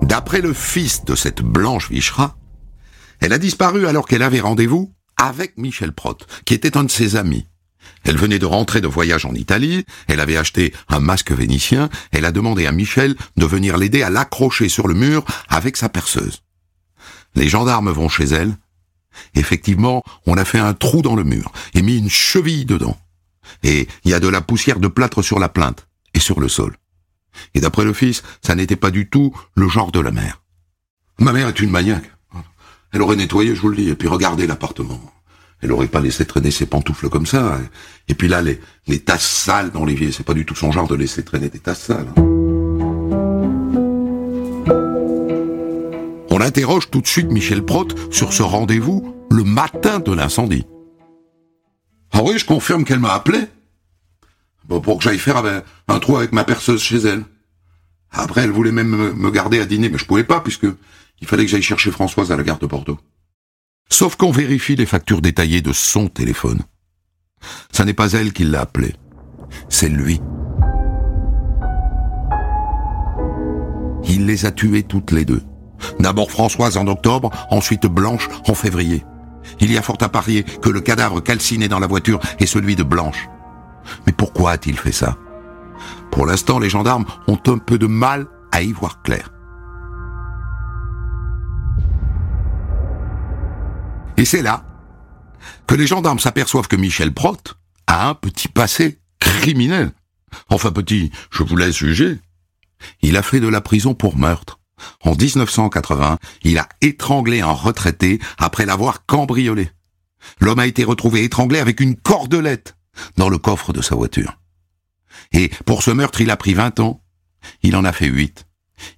D'après 0.00 0.40
le 0.40 0.54
fils 0.54 1.04
de 1.04 1.14
cette 1.14 1.42
Blanche 1.42 1.90
Vichera, 1.90 2.38
elle 3.20 3.34
a 3.34 3.38
disparu 3.38 3.86
alors 3.86 4.06
qu'elle 4.08 4.22
avait 4.22 4.40
rendez-vous 4.40 4.94
avec 5.18 5.58
Michel 5.58 5.92
Prott, 5.92 6.26
qui 6.46 6.54
était 6.54 6.78
un 6.78 6.84
de 6.84 6.90
ses 6.90 7.16
amis. 7.16 7.46
Elle 8.04 8.16
venait 8.16 8.38
de 8.38 8.46
rentrer 8.46 8.80
de 8.80 8.88
voyage 8.88 9.26
en 9.26 9.34
Italie, 9.34 9.84
elle 10.08 10.20
avait 10.20 10.38
acheté 10.38 10.72
un 10.88 11.00
masque 11.00 11.32
vénitien, 11.32 11.90
elle 12.12 12.24
a 12.24 12.32
demandé 12.32 12.66
à 12.66 12.72
Michel 12.72 13.14
de 13.36 13.44
venir 13.44 13.76
l'aider 13.76 14.02
à 14.02 14.10
l'accrocher 14.10 14.70
sur 14.70 14.88
le 14.88 14.94
mur 14.94 15.24
avec 15.50 15.76
sa 15.76 15.90
perceuse. 15.90 16.42
Les 17.34 17.48
gendarmes 17.48 17.90
vont 17.90 18.08
chez 18.08 18.24
elle. 18.24 18.56
Effectivement, 19.34 20.02
on 20.26 20.36
a 20.36 20.44
fait 20.44 20.58
un 20.58 20.74
trou 20.74 21.02
dans 21.02 21.16
le 21.16 21.24
mur 21.24 21.52
et 21.74 21.82
mis 21.82 21.98
une 21.98 22.10
cheville 22.10 22.64
dedans. 22.64 22.96
Et 23.62 23.88
il 24.04 24.10
y 24.10 24.14
a 24.14 24.20
de 24.20 24.28
la 24.28 24.40
poussière 24.40 24.78
de 24.78 24.88
plâtre 24.88 25.22
sur 25.22 25.38
la 25.38 25.48
plainte 25.48 25.86
et 26.14 26.20
sur 26.20 26.40
le 26.40 26.48
sol. 26.48 26.76
Et 27.54 27.60
d'après 27.60 27.84
le 27.84 27.92
fils, 27.92 28.22
ça 28.42 28.54
n'était 28.54 28.76
pas 28.76 28.90
du 28.90 29.08
tout 29.08 29.34
le 29.54 29.68
genre 29.68 29.92
de 29.92 30.00
la 30.00 30.10
mère. 30.10 30.42
Ma 31.18 31.32
mère 31.32 31.48
est 31.48 31.60
une 31.60 31.70
maniaque. 31.70 32.10
Elle 32.92 33.02
aurait 33.02 33.16
nettoyé, 33.16 33.54
je 33.54 33.60
vous 33.60 33.68
le 33.68 33.76
dis, 33.76 33.88
et 33.88 33.94
puis 33.94 34.08
regardé 34.08 34.46
l'appartement. 34.46 35.00
Elle 35.62 35.72
aurait 35.72 35.86
pas 35.86 36.00
laissé 36.00 36.26
traîner 36.26 36.50
ses 36.50 36.66
pantoufles 36.66 37.08
comme 37.08 37.26
ça. 37.26 37.58
Et 38.08 38.14
puis 38.14 38.28
là, 38.28 38.42
les, 38.42 38.60
les 38.86 38.98
tasses 38.98 39.26
sales 39.26 39.70
dans 39.70 39.84
l'évier, 39.84 40.12
c'est 40.12 40.24
pas 40.24 40.34
du 40.34 40.44
tout 40.44 40.56
son 40.56 40.72
genre 40.72 40.88
de 40.88 40.96
laisser 40.96 41.22
traîner 41.24 41.48
des 41.48 41.60
tasses 41.60 41.82
sales. 41.82 42.12
On 46.34 46.40
interroge 46.40 46.88
tout 46.88 47.02
de 47.02 47.06
suite 47.06 47.30
Michel 47.30 47.62
Prott 47.62 47.94
sur 48.10 48.32
ce 48.32 48.42
rendez-vous 48.42 49.14
le 49.30 49.44
matin 49.44 50.00
de 50.00 50.12
l'incendie. 50.12 50.64
Ah 52.10 52.22
oui, 52.24 52.38
je 52.38 52.46
confirme 52.46 52.84
qu'elle 52.86 53.00
m'a 53.00 53.12
appelé. 53.12 53.38
Bon, 54.64 54.80
pour 54.80 54.96
que 54.96 55.04
j'aille 55.04 55.18
faire 55.18 55.42
un 55.88 55.98
trou 55.98 56.16
avec 56.16 56.32
ma 56.32 56.44
perceuse 56.44 56.80
chez 56.80 56.96
elle. 56.96 57.22
Après, 58.10 58.40
elle 58.40 58.50
voulait 58.50 58.72
même 58.72 59.12
me 59.12 59.30
garder 59.30 59.60
à 59.60 59.66
dîner, 59.66 59.90
mais 59.90 59.98
je 59.98 60.06
pouvais 60.06 60.24
pas 60.24 60.40
puisque 60.40 60.66
il 61.20 61.26
fallait 61.26 61.44
que 61.44 61.50
j'aille 61.50 61.60
chercher 61.60 61.90
Françoise 61.90 62.32
à 62.32 62.36
la 62.38 62.44
gare 62.44 62.58
de 62.58 62.66
Bordeaux. 62.66 62.98
Sauf 63.90 64.16
qu'on 64.16 64.30
vérifie 64.30 64.74
les 64.74 64.86
factures 64.86 65.20
détaillées 65.20 65.60
de 65.60 65.74
son 65.74 66.08
téléphone. 66.08 66.62
Ça 67.72 67.84
n'est 67.84 67.92
pas 67.92 68.12
elle 68.12 68.32
qui 68.32 68.44
l'a 68.44 68.62
appelé. 68.62 68.94
C'est 69.68 69.90
lui. 69.90 70.18
Il 74.08 74.24
les 74.24 74.46
a 74.46 74.50
tuées 74.50 74.84
toutes 74.84 75.10
les 75.10 75.26
deux. 75.26 75.42
D'abord 75.98 76.30
Françoise 76.30 76.76
en 76.76 76.86
octobre, 76.86 77.30
ensuite 77.50 77.86
Blanche 77.86 78.28
en 78.46 78.54
février. 78.54 79.04
Il 79.60 79.72
y 79.72 79.78
a 79.78 79.82
fort 79.82 79.98
à 80.00 80.08
parier 80.08 80.44
que 80.44 80.70
le 80.70 80.80
cadavre 80.80 81.20
calciné 81.20 81.68
dans 81.68 81.80
la 81.80 81.86
voiture 81.86 82.20
est 82.38 82.46
celui 82.46 82.76
de 82.76 82.82
Blanche. 82.82 83.28
Mais 84.06 84.12
pourquoi 84.12 84.52
a-t-il 84.52 84.78
fait 84.78 84.92
ça? 84.92 85.16
Pour 86.10 86.26
l'instant, 86.26 86.58
les 86.58 86.70
gendarmes 86.70 87.06
ont 87.26 87.40
un 87.46 87.58
peu 87.58 87.78
de 87.78 87.86
mal 87.86 88.26
à 88.52 88.62
y 88.62 88.72
voir 88.72 89.02
clair. 89.02 89.30
Et 94.16 94.24
c'est 94.24 94.42
là 94.42 94.64
que 95.66 95.74
les 95.74 95.86
gendarmes 95.86 96.18
s'aperçoivent 96.18 96.68
que 96.68 96.76
Michel 96.76 97.12
Prott 97.12 97.56
a 97.86 98.08
un 98.08 98.14
petit 98.14 98.48
passé 98.48 99.00
criminel. 99.18 99.90
Enfin 100.48 100.70
petit, 100.70 101.10
je 101.30 101.42
vous 101.42 101.56
laisse 101.56 101.76
juger. 101.76 102.20
Il 103.00 103.16
a 103.16 103.22
fait 103.22 103.40
de 103.40 103.48
la 103.48 103.60
prison 103.60 103.94
pour 103.94 104.16
meurtre. 104.16 104.60
En 105.02 105.14
1980, 105.14 106.18
il 106.42 106.58
a 106.58 106.68
étranglé 106.80 107.40
un 107.40 107.52
retraité 107.52 108.18
après 108.38 108.66
l'avoir 108.66 109.06
cambriolé. 109.06 109.70
L'homme 110.40 110.58
a 110.58 110.66
été 110.66 110.84
retrouvé 110.84 111.24
étranglé 111.24 111.58
avec 111.58 111.80
une 111.80 111.96
cordelette 111.96 112.76
dans 113.16 113.28
le 113.28 113.38
coffre 113.38 113.72
de 113.72 113.82
sa 113.82 113.94
voiture. 113.94 114.38
Et 115.32 115.50
pour 115.66 115.82
ce 115.82 115.90
meurtre, 115.90 116.20
il 116.20 116.30
a 116.30 116.36
pris 116.36 116.54
20 116.54 116.80
ans. 116.80 117.02
Il 117.62 117.76
en 117.76 117.84
a 117.84 117.92
fait 117.92 118.06
8. 118.06 118.46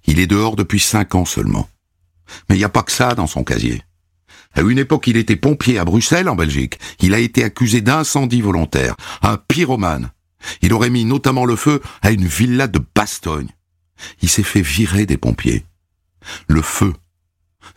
Il 0.05 0.19
est 0.19 0.27
dehors 0.27 0.55
depuis 0.55 0.79
5 0.79 1.15
ans 1.15 1.25
seulement. 1.25 1.69
Mais 2.49 2.55
il 2.55 2.59
n'y 2.59 2.65
a 2.65 2.69
pas 2.69 2.83
que 2.83 2.91
ça 2.91 3.15
dans 3.15 3.27
son 3.27 3.43
casier. 3.43 3.83
À 4.53 4.61
une 4.61 4.79
époque, 4.79 5.07
il 5.07 5.17
était 5.17 5.35
pompier 5.35 5.79
à 5.79 5.85
Bruxelles, 5.85 6.29
en 6.29 6.35
Belgique. 6.35 6.79
Il 7.01 7.13
a 7.13 7.19
été 7.19 7.43
accusé 7.43 7.81
d'incendie 7.81 8.41
volontaire, 8.41 8.95
un 9.21 9.37
pyromane. 9.37 10.11
Il 10.61 10.73
aurait 10.73 10.89
mis 10.89 11.05
notamment 11.05 11.45
le 11.45 11.55
feu 11.55 11.81
à 12.01 12.11
une 12.11 12.25
villa 12.25 12.67
de 12.67 12.79
Bastogne. 12.95 13.49
Il 14.21 14.29
s'est 14.29 14.43
fait 14.43 14.61
virer 14.61 15.05
des 15.05 15.17
pompiers. 15.17 15.65
Le 16.47 16.61
feu. 16.61 16.93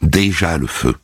Déjà 0.02 0.58
le 0.58 0.66
feu. 0.66 0.94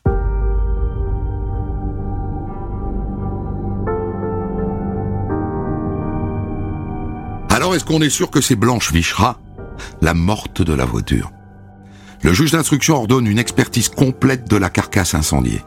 Alors 7.49 7.73
est-ce 7.73 7.85
qu'on 7.85 8.01
est 8.01 8.09
sûr 8.09 8.31
que 8.31 8.41
c'est 8.41 8.55
Blanche 8.55 8.91
Vichera, 8.91 9.39
la 10.01 10.13
morte 10.13 10.61
de 10.61 10.73
la 10.73 10.85
voiture? 10.85 11.31
Le 12.21 12.33
juge 12.33 12.51
d'instruction 12.51 12.95
ordonne 12.95 13.27
une 13.27 13.39
expertise 13.39 13.89
complète 13.89 14.49
de 14.49 14.57
la 14.57 14.69
carcasse 14.69 15.15
incendiée. 15.15 15.63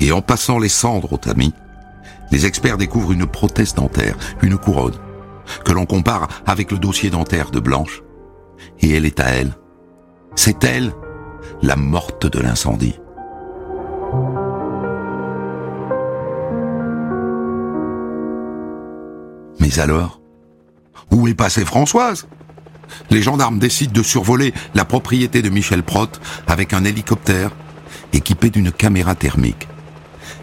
Et 0.00 0.12
en 0.12 0.22
passant 0.22 0.58
les 0.58 0.68
cendres 0.68 1.12
au 1.12 1.16
tamis, 1.16 1.52
les 2.30 2.46
experts 2.46 2.78
découvrent 2.78 3.12
une 3.12 3.26
prothèse 3.26 3.74
dentaire, 3.74 4.16
une 4.42 4.56
couronne, 4.56 4.94
que 5.64 5.72
l'on 5.72 5.86
compare 5.86 6.28
avec 6.46 6.70
le 6.70 6.78
dossier 6.78 7.10
dentaire 7.10 7.50
de 7.50 7.60
Blanche. 7.60 8.02
Et 8.80 8.94
elle 8.94 9.04
est 9.04 9.20
à 9.20 9.26
elle. 9.26 9.54
C'est 10.36 10.64
elle, 10.64 10.92
la 11.62 11.76
morte 11.76 12.26
de 12.26 12.40
l'incendie. 12.40 12.98
Mais 19.60 19.78
alors 19.78 20.20
Où 21.10 21.28
est 21.28 21.34
passée 21.34 21.64
Françoise? 21.64 22.26
Les 23.10 23.22
gendarmes 23.22 23.58
décident 23.58 23.92
de 23.92 24.02
survoler 24.02 24.52
la 24.74 24.84
propriété 24.84 25.40
de 25.40 25.48
Michel 25.48 25.82
Prott 25.82 26.20
avec 26.46 26.72
un 26.72 26.84
hélicoptère 26.84 27.50
équipé 28.12 28.50
d'une 28.50 28.72
caméra 28.72 29.14
thermique. 29.14 29.68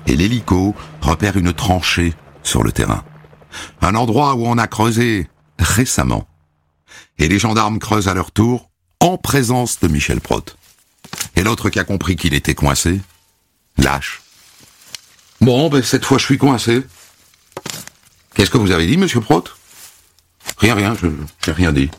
Et 0.07 0.15
l'hélico 0.15 0.73
repère 1.01 1.37
une 1.37 1.53
tranchée 1.53 2.13
sur 2.43 2.63
le 2.63 2.71
terrain. 2.71 3.03
Un 3.81 3.95
endroit 3.95 4.35
où 4.35 4.47
on 4.47 4.57
a 4.57 4.67
creusé 4.67 5.27
récemment. 5.59 6.25
Et 7.19 7.27
les 7.27 7.39
gendarmes 7.39 7.79
creusent 7.79 8.07
à 8.07 8.13
leur 8.13 8.31
tour 8.31 8.70
en 9.01 9.17
présence 9.17 9.79
de 9.79 9.87
Michel 9.87 10.21
Prott. 10.21 10.55
Et 11.35 11.43
l'autre 11.43 11.69
qui 11.69 11.79
a 11.79 11.83
compris 11.83 12.15
qu'il 12.15 12.33
était 12.33 12.55
coincé, 12.55 13.01
lâche. 13.77 14.21
Bon, 15.41 15.69
ben 15.69 15.83
cette 15.83 16.05
fois 16.05 16.19
je 16.19 16.25
suis 16.25 16.37
coincé. 16.37 16.83
Qu'est-ce 18.35 18.51
que 18.51 18.57
vous 18.57 18.71
avez 18.71 18.87
dit, 18.87 18.97
monsieur 18.97 19.19
Prott 19.19 19.57
Rien, 20.57 20.75
rien, 20.75 20.95
je 20.95 21.51
rien 21.51 21.73
dit. 21.73 21.89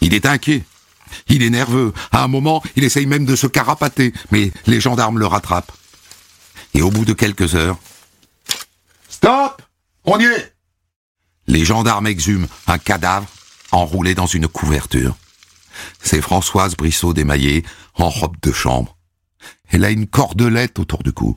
Il 0.00 0.14
est 0.14 0.26
inquiet. 0.26 0.64
Il 1.28 1.42
est 1.42 1.50
nerveux. 1.50 1.92
À 2.10 2.24
un 2.24 2.28
moment, 2.28 2.62
il 2.76 2.84
essaye 2.84 3.06
même 3.06 3.24
de 3.24 3.36
se 3.36 3.46
carapater, 3.46 4.12
mais 4.30 4.50
les 4.66 4.80
gendarmes 4.80 5.18
le 5.18 5.26
rattrapent. 5.26 5.72
Et 6.74 6.82
au 6.82 6.90
bout 6.90 7.04
de 7.04 7.12
quelques 7.12 7.54
heures... 7.54 7.78
Stop 9.08 9.62
On 10.04 10.18
y 10.18 10.24
est 10.24 10.54
Les 11.46 11.64
gendarmes 11.64 12.06
exhument 12.06 12.46
un 12.66 12.78
cadavre 12.78 13.26
enroulé 13.72 14.14
dans 14.14 14.26
une 14.26 14.48
couverture. 14.48 15.16
C'est 16.02 16.20
Françoise 16.20 16.76
Brissot 16.76 17.12
démaillée, 17.12 17.64
en 17.94 18.08
robe 18.08 18.36
de 18.42 18.52
chambre. 18.52 18.96
Elle 19.70 19.84
a 19.84 19.90
une 19.90 20.06
cordelette 20.06 20.78
autour 20.78 21.02
du 21.02 21.12
cou. 21.12 21.36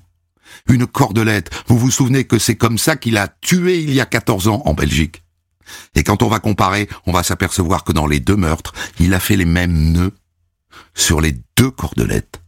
Une 0.67 0.87
cordelette, 0.87 1.49
vous 1.67 1.77
vous 1.77 1.91
souvenez 1.91 2.25
que 2.25 2.37
c'est 2.37 2.55
comme 2.55 2.77
ça 2.77 2.95
qu'il 2.95 3.17
a 3.17 3.27
tué 3.27 3.81
il 3.81 3.93
y 3.93 4.01
a 4.01 4.05
14 4.05 4.47
ans 4.47 4.61
en 4.65 4.73
Belgique. 4.73 5.23
Et 5.95 6.03
quand 6.03 6.21
on 6.23 6.27
va 6.27 6.39
comparer, 6.39 6.89
on 7.05 7.11
va 7.11 7.23
s'apercevoir 7.23 7.83
que 7.83 7.93
dans 7.93 8.07
les 8.07 8.19
deux 8.19 8.35
meurtres, 8.35 8.73
il 8.99 9.13
a 9.13 9.19
fait 9.19 9.37
les 9.37 9.45
mêmes 9.45 9.91
nœuds 9.91 10.13
sur 10.93 11.21
les 11.21 11.35
deux 11.57 11.71
cordelettes. 11.71 12.41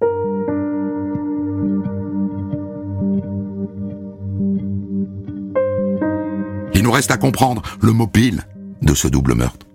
Il 6.73 6.81
nous 6.81 6.91
reste 6.91 7.11
à 7.11 7.17
comprendre 7.17 7.61
le 7.81 7.93
mobile 7.93 8.45
de 8.81 8.93
ce 8.93 9.07
double 9.07 9.35
meurtre. 9.35 9.65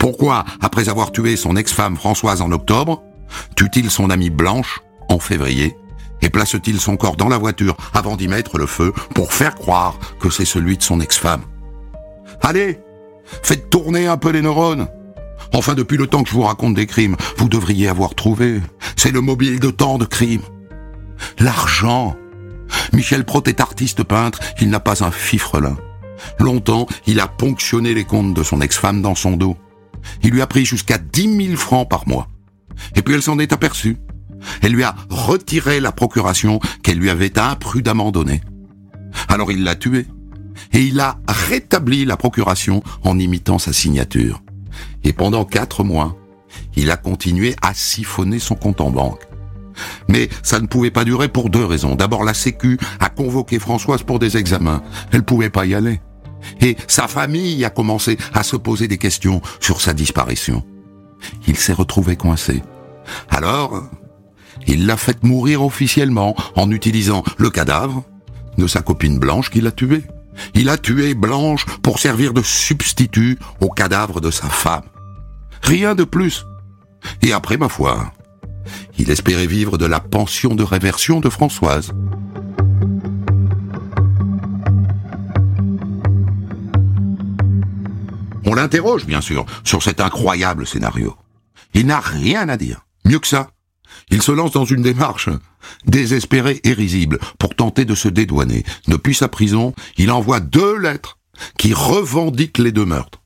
Pourquoi, 0.00 0.46
après 0.62 0.88
avoir 0.88 1.12
tué 1.12 1.36
son 1.36 1.56
ex-femme 1.56 1.94
Françoise 1.94 2.40
en 2.40 2.50
octobre, 2.52 3.02
tue-t-il 3.54 3.90
son 3.90 4.08
amie 4.08 4.30
Blanche 4.30 4.80
en 5.10 5.18
février 5.18 5.76
et 6.22 6.30
place-t-il 6.30 6.80
son 6.80 6.96
corps 6.96 7.16
dans 7.16 7.28
la 7.28 7.36
voiture 7.36 7.76
avant 7.92 8.16
d'y 8.16 8.26
mettre 8.26 8.56
le 8.56 8.64
feu 8.64 8.94
pour 9.14 9.34
faire 9.34 9.54
croire 9.54 9.98
que 10.18 10.30
c'est 10.30 10.46
celui 10.46 10.78
de 10.78 10.82
son 10.82 11.00
ex-femme? 11.02 11.42
Allez, 12.40 12.80
faites 13.42 13.68
tourner 13.68 14.06
un 14.06 14.16
peu 14.16 14.30
les 14.30 14.40
neurones. 14.40 14.88
Enfin, 15.52 15.74
depuis 15.74 15.98
le 15.98 16.06
temps 16.06 16.22
que 16.22 16.30
je 16.30 16.34
vous 16.34 16.42
raconte 16.42 16.74
des 16.74 16.86
crimes, 16.86 17.16
vous 17.36 17.50
devriez 17.50 17.88
avoir 17.88 18.14
trouvé. 18.14 18.62
C'est 18.96 19.12
le 19.12 19.20
mobile 19.20 19.60
de 19.60 19.70
tant 19.70 19.98
de 19.98 20.06
crimes. 20.06 20.40
L'argent. 21.38 22.16
Michel 22.94 23.26
Prot 23.26 23.42
est 23.44 23.60
artiste 23.60 24.02
peintre, 24.02 24.40
il 24.62 24.70
n'a 24.70 24.80
pas 24.80 25.04
un 25.04 25.10
fifrelin. 25.10 25.76
Longtemps, 26.38 26.86
il 27.06 27.20
a 27.20 27.28
ponctionné 27.28 27.92
les 27.92 28.04
comptes 28.04 28.32
de 28.32 28.42
son 28.42 28.62
ex-femme 28.62 29.02
dans 29.02 29.14
son 29.14 29.36
dos. 29.36 29.58
Il 30.22 30.30
lui 30.30 30.42
a 30.42 30.46
pris 30.46 30.64
jusqu'à 30.64 30.98
dix 30.98 31.28
mille 31.28 31.56
francs 31.56 31.88
par 31.88 32.08
mois. 32.08 32.28
Et 32.96 33.02
puis 33.02 33.14
elle 33.14 33.22
s'en 33.22 33.38
est 33.38 33.52
aperçue. 33.52 33.96
Elle 34.62 34.72
lui 34.72 34.84
a 34.84 34.94
retiré 35.10 35.80
la 35.80 35.92
procuration 35.92 36.60
qu'elle 36.82 36.98
lui 36.98 37.10
avait 37.10 37.38
imprudemment 37.38 38.10
donnée. 38.10 38.40
Alors 39.28 39.52
il 39.52 39.64
l'a 39.64 39.74
tué. 39.74 40.06
Et 40.72 40.82
il 40.82 41.00
a 41.00 41.18
rétabli 41.28 42.04
la 42.04 42.16
procuration 42.16 42.82
en 43.02 43.18
imitant 43.18 43.58
sa 43.58 43.72
signature. 43.72 44.42
Et 45.04 45.12
pendant 45.12 45.44
quatre 45.44 45.84
mois, 45.84 46.16
il 46.76 46.90
a 46.90 46.96
continué 46.96 47.56
à 47.62 47.74
siphonner 47.74 48.38
son 48.38 48.54
compte 48.54 48.80
en 48.80 48.90
banque. 48.90 49.26
Mais 50.08 50.28
ça 50.42 50.60
ne 50.60 50.66
pouvait 50.66 50.90
pas 50.90 51.04
durer 51.04 51.28
pour 51.28 51.48
deux 51.48 51.64
raisons. 51.64 51.94
D'abord, 51.94 52.24
la 52.24 52.34
Sécu 52.34 52.78
a 52.98 53.08
convoqué 53.08 53.58
Françoise 53.58 54.02
pour 54.02 54.18
des 54.18 54.36
examens. 54.36 54.82
Elle 55.12 55.22
pouvait 55.22 55.50
pas 55.50 55.66
y 55.66 55.74
aller. 55.74 56.00
Et 56.60 56.76
sa 56.86 57.08
famille 57.08 57.64
a 57.64 57.70
commencé 57.70 58.18
à 58.32 58.42
se 58.42 58.56
poser 58.56 58.88
des 58.88 58.98
questions 58.98 59.40
sur 59.60 59.80
sa 59.80 59.92
disparition. 59.92 60.64
Il 61.46 61.56
s'est 61.56 61.72
retrouvé 61.72 62.16
coincé. 62.16 62.62
Alors, 63.28 63.82
il 64.66 64.86
l'a 64.86 64.96
fait 64.96 65.22
mourir 65.22 65.64
officiellement 65.64 66.34
en 66.56 66.70
utilisant 66.70 67.24
le 67.38 67.50
cadavre 67.50 68.04
de 68.58 68.66
sa 68.66 68.82
copine 68.82 69.18
Blanche 69.18 69.50
qui 69.50 69.60
l'a 69.60 69.72
tué. 69.72 70.02
Il 70.54 70.68
a 70.68 70.78
tué 70.78 71.14
Blanche 71.14 71.66
pour 71.82 71.98
servir 71.98 72.32
de 72.32 72.42
substitut 72.42 73.38
au 73.60 73.68
cadavre 73.68 74.20
de 74.20 74.30
sa 74.30 74.48
femme. 74.48 74.84
Rien 75.62 75.94
de 75.94 76.04
plus. 76.04 76.46
Et 77.22 77.32
après, 77.32 77.56
ma 77.56 77.68
foi, 77.68 78.12
il 78.98 79.10
espérait 79.10 79.46
vivre 79.46 79.78
de 79.78 79.86
la 79.86 80.00
pension 80.00 80.54
de 80.54 80.62
réversion 80.62 81.20
de 81.20 81.28
Françoise. 81.30 81.92
On 88.50 88.54
l'interroge, 88.54 89.06
bien 89.06 89.20
sûr, 89.20 89.46
sur 89.62 89.80
cet 89.80 90.00
incroyable 90.00 90.66
scénario. 90.66 91.16
Il 91.72 91.86
n'a 91.86 92.00
rien 92.00 92.48
à 92.48 92.56
dire. 92.56 92.84
Mieux 93.04 93.20
que 93.20 93.28
ça, 93.28 93.52
il 94.10 94.22
se 94.22 94.32
lance 94.32 94.50
dans 94.50 94.64
une 94.64 94.82
démarche 94.82 95.28
désespérée 95.84 96.60
et 96.64 96.72
risible 96.72 97.20
pour 97.38 97.54
tenter 97.54 97.84
de 97.84 97.94
se 97.94 98.08
dédouaner. 98.08 98.64
Depuis 98.88 99.14
sa 99.14 99.28
prison, 99.28 99.72
il 99.98 100.10
envoie 100.10 100.40
deux 100.40 100.76
lettres 100.76 101.18
qui 101.58 101.72
revendiquent 101.72 102.58
les 102.58 102.72
deux 102.72 102.84
meurtres. 102.84 103.22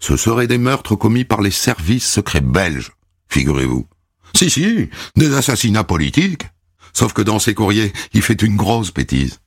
Ce 0.00 0.18
seraient 0.18 0.46
des 0.46 0.58
meurtres 0.58 0.96
commis 0.96 1.24
par 1.24 1.40
les 1.40 1.50
services 1.50 2.06
secrets 2.06 2.42
belges, 2.42 2.92
figurez-vous. 3.30 3.86
Si, 4.34 4.50
si, 4.50 4.90
des 5.16 5.34
assassinats 5.34 5.84
politiques. 5.84 6.46
Sauf 6.92 7.14
que 7.14 7.22
dans 7.22 7.38
ses 7.38 7.54
courriers, 7.54 7.94
il 8.12 8.20
fait 8.20 8.42
une 8.42 8.56
grosse 8.56 8.92
bêtise. 8.92 9.40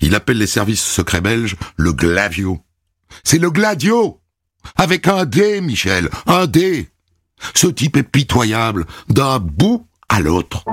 Il 0.00 0.14
appelle 0.14 0.38
les 0.38 0.46
services 0.46 0.84
secrets 0.84 1.20
belges 1.20 1.56
le 1.74 1.92
Glavio. 1.92 2.60
C'est 3.24 3.38
le 3.38 3.50
Gladio 3.50 4.21
Avec 4.76 5.08
un 5.08 5.24
D, 5.24 5.60
Michel, 5.60 6.08
un 6.26 6.46
D 6.46 6.88
Ce 7.54 7.66
type 7.66 7.96
est 7.96 8.02
pitoyable, 8.02 8.86
d'un 9.08 9.38
bout 9.38 9.86
à 10.08 10.20
l'autre. 10.20 10.64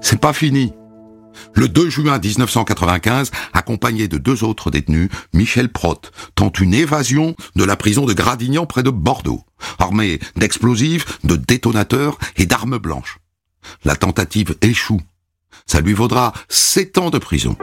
C'est 0.00 0.20
pas 0.20 0.32
fini. 0.32 0.72
Le 1.54 1.68
2 1.68 1.88
juin 1.88 2.18
1995, 2.18 3.30
accompagné 3.52 4.06
de 4.06 4.18
deux 4.18 4.44
autres 4.44 4.70
détenus, 4.70 5.08
Michel 5.32 5.70
Prott 5.70 6.12
tente 6.34 6.60
une 6.60 6.74
évasion 6.74 7.34
de 7.56 7.64
la 7.64 7.76
prison 7.76 8.04
de 8.04 8.12
Gradignan 8.12 8.66
près 8.66 8.82
de 8.82 8.90
Bordeaux, 8.90 9.42
armé 9.78 10.18
d'explosifs, 10.36 11.18
de 11.24 11.36
détonateurs 11.36 12.18
et 12.36 12.46
d'armes 12.46 12.78
blanches. 12.78 13.18
La 13.84 13.96
tentative 13.96 14.56
échoue 14.60 15.00
ça 15.66 15.80
lui 15.80 15.92
vaudra 15.92 16.32
sept 16.48 16.98
ans 16.98 17.10
de 17.10 17.18
prison. 17.18 17.56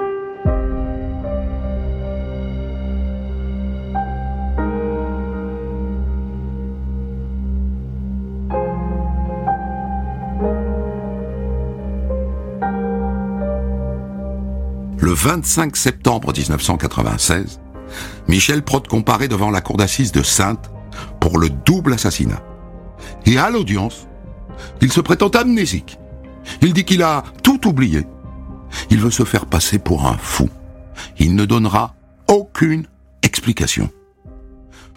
Le 14.98 15.14
25 15.14 15.76
septembre 15.76 16.32
1996, 16.36 17.60
Michel 18.28 18.64
Prott 18.64 18.88
comparaît 18.88 19.28
devant 19.28 19.52
la 19.52 19.62
cour 19.62 19.78
d'assises 19.78 20.12
de 20.12 20.24
Sainte 20.24 20.71
pour 21.22 21.40
le 21.40 21.50
double 21.50 21.94
assassinat. 21.94 22.44
Et 23.26 23.38
à 23.38 23.50
l'audience, 23.50 24.08
il 24.82 24.92
se 24.92 25.00
prétend 25.00 25.30
amnésique. 25.30 25.98
Il 26.62 26.74
dit 26.74 26.84
qu'il 26.84 27.04
a 27.04 27.24
tout 27.44 27.66
oublié. 27.68 28.06
Il 28.90 29.00
veut 29.00 29.12
se 29.12 29.24
faire 29.24 29.46
passer 29.46 29.80
pour 29.80 30.08
un 30.08 30.18
fou. 30.18 30.50
Il 31.20 31.36
ne 31.36 31.46
donnera 31.46 31.96
aucune 32.28 32.88
explication. 33.22 33.90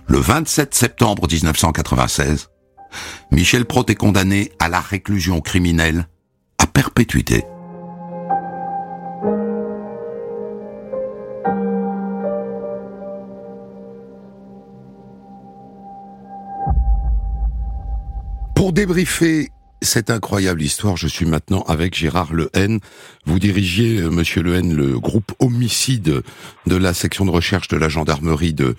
Le 0.06 0.18
27 0.18 0.74
septembre 0.74 1.28
1996, 1.30 2.50
Michel 3.30 3.64
Prot 3.64 3.84
est 3.88 3.94
condamné 3.94 4.52
à 4.58 4.68
la 4.68 4.80
réclusion 4.80 5.40
criminelle 5.40 6.08
à 6.58 6.66
perpétuité. 6.66 7.44
Débriefer 18.86 19.48
cette 19.80 20.10
incroyable 20.10 20.60
histoire, 20.60 20.98
je 20.98 21.08
suis 21.08 21.24
maintenant 21.24 21.62
avec 21.62 21.94
Gérard 21.94 22.34
Lehen. 22.34 22.80
Vous 23.24 23.38
dirigiez, 23.38 24.02
euh, 24.02 24.10
Monsieur 24.10 24.42
Lehen, 24.42 24.76
le 24.76 24.98
groupe 24.98 25.32
homicide 25.40 26.20
de 26.66 26.76
la 26.76 26.92
section 26.92 27.24
de 27.24 27.30
recherche 27.30 27.68
de 27.68 27.78
la 27.78 27.88
gendarmerie 27.88 28.52
de, 28.52 28.74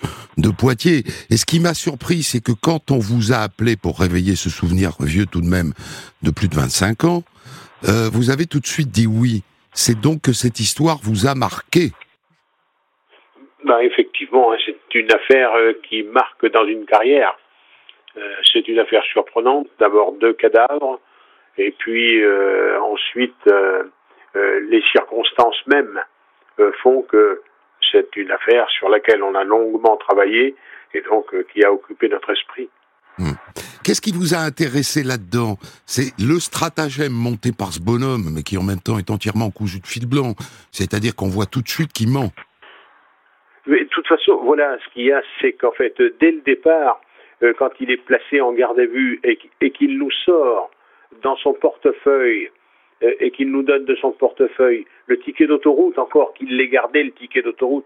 Poitiers. 0.56 1.02
Et 1.28 1.36
ce 1.36 1.44
qui 1.44 1.58
m'a 1.58 1.74
surpris, 1.74 2.22
c'est 2.22 2.40
que 2.40 2.52
quand 2.52 2.92
on 2.92 2.98
vous 2.98 3.32
a 3.32 3.38
appelé 3.38 3.74
pour 3.74 3.98
réveiller 3.98 4.36
ce 4.36 4.48
souvenir 4.48 4.92
vieux 5.00 5.26
tout 5.26 5.40
de 5.40 5.48
même 5.48 5.72
de 6.22 6.30
plus 6.30 6.46
de 6.46 6.54
25 6.54 7.02
ans, 7.02 7.24
euh, 7.88 8.08
vous 8.12 8.30
avez 8.30 8.46
tout 8.46 8.60
de 8.60 8.66
suite 8.68 8.90
dit 8.92 9.08
oui. 9.08 9.42
C'est 9.72 10.00
donc 10.00 10.22
que 10.22 10.32
cette 10.32 10.60
histoire 10.60 11.00
vous 11.02 11.26
a 11.26 11.34
marqué. 11.34 11.90
Ben, 13.64 13.80
effectivement, 13.80 14.52
hein, 14.52 14.56
c'est 14.64 14.94
une 14.94 15.10
affaire 15.10 15.50
euh, 15.56 15.72
qui 15.88 16.04
marque 16.04 16.46
dans 16.52 16.64
une 16.64 16.84
carrière. 16.84 17.36
Euh, 18.16 18.34
c'est 18.52 18.66
une 18.68 18.78
affaire 18.78 19.02
surprenante. 19.04 19.68
D'abord 19.78 20.12
deux 20.12 20.32
cadavres, 20.32 21.00
et 21.58 21.72
puis 21.72 22.22
euh, 22.22 22.80
ensuite 22.80 23.34
euh, 23.46 23.84
les 24.68 24.82
circonstances 24.92 25.66
mêmes 25.66 26.00
font 26.82 27.02
que 27.02 27.42
c'est 27.92 28.16
une 28.16 28.30
affaire 28.30 28.68
sur 28.70 28.88
laquelle 28.88 29.22
on 29.22 29.34
a 29.34 29.44
longuement 29.44 29.96
travaillé 29.96 30.54
et 30.94 31.02
donc 31.02 31.34
qui 31.52 31.62
a 31.64 31.72
occupé 31.72 32.08
notre 32.08 32.32
esprit. 32.32 32.70
Hmm. 33.18 33.32
Qu'est-ce 33.84 34.00
qui 34.00 34.12
vous 34.12 34.34
a 34.34 34.38
intéressé 34.38 35.02
là-dedans? 35.02 35.56
C'est 35.84 36.12
le 36.18 36.40
stratagème 36.40 37.12
monté 37.12 37.52
par 37.52 37.72
ce 37.72 37.80
bonhomme, 37.80 38.32
mais 38.34 38.42
qui 38.42 38.56
en 38.56 38.62
même 38.62 38.80
temps 38.80 38.98
est 38.98 39.10
entièrement 39.10 39.50
cousu 39.50 39.80
de 39.80 39.86
fil 39.86 40.06
blanc. 40.08 40.34
C'est-à-dire 40.72 41.14
qu'on 41.14 41.28
voit 41.28 41.46
tout 41.46 41.60
de 41.60 41.68
suite 41.68 41.92
qu'il 41.92 42.10
ment. 42.10 42.32
Mais 43.66 43.80
de 43.80 43.88
toute 43.88 44.06
façon, 44.06 44.40
voilà, 44.42 44.76
ce 44.84 44.92
qu'il 44.92 45.04
y 45.04 45.12
a, 45.12 45.22
c'est 45.40 45.52
qu'en 45.52 45.72
fait, 45.72 45.94
dès 46.20 46.32
le 46.32 46.40
départ, 46.40 47.00
euh, 47.42 47.52
quand 47.58 47.70
il 47.80 47.90
est 47.90 47.98
placé 47.98 48.40
en 48.40 48.52
garde 48.52 48.78
à 48.80 48.86
vue 48.86 49.20
et, 49.24 49.70
qu'il 49.70 49.98
nous 49.98 50.10
sort 50.24 50.70
dans 51.22 51.36
son 51.36 51.52
portefeuille 51.52 52.50
euh, 53.02 53.12
et 53.20 53.30
qu'il 53.30 53.50
nous 53.50 53.62
donne 53.62 53.84
de 53.84 53.94
son 53.96 54.12
portefeuille 54.12 54.86
le 55.06 55.18
ticket 55.18 55.46
d'autoroute, 55.46 55.98
encore 55.98 56.32
qu'il 56.34 56.56
l'ait 56.56 56.68
gardé 56.68 57.02
le 57.02 57.12
ticket 57.12 57.42
d'autoroute, 57.42 57.84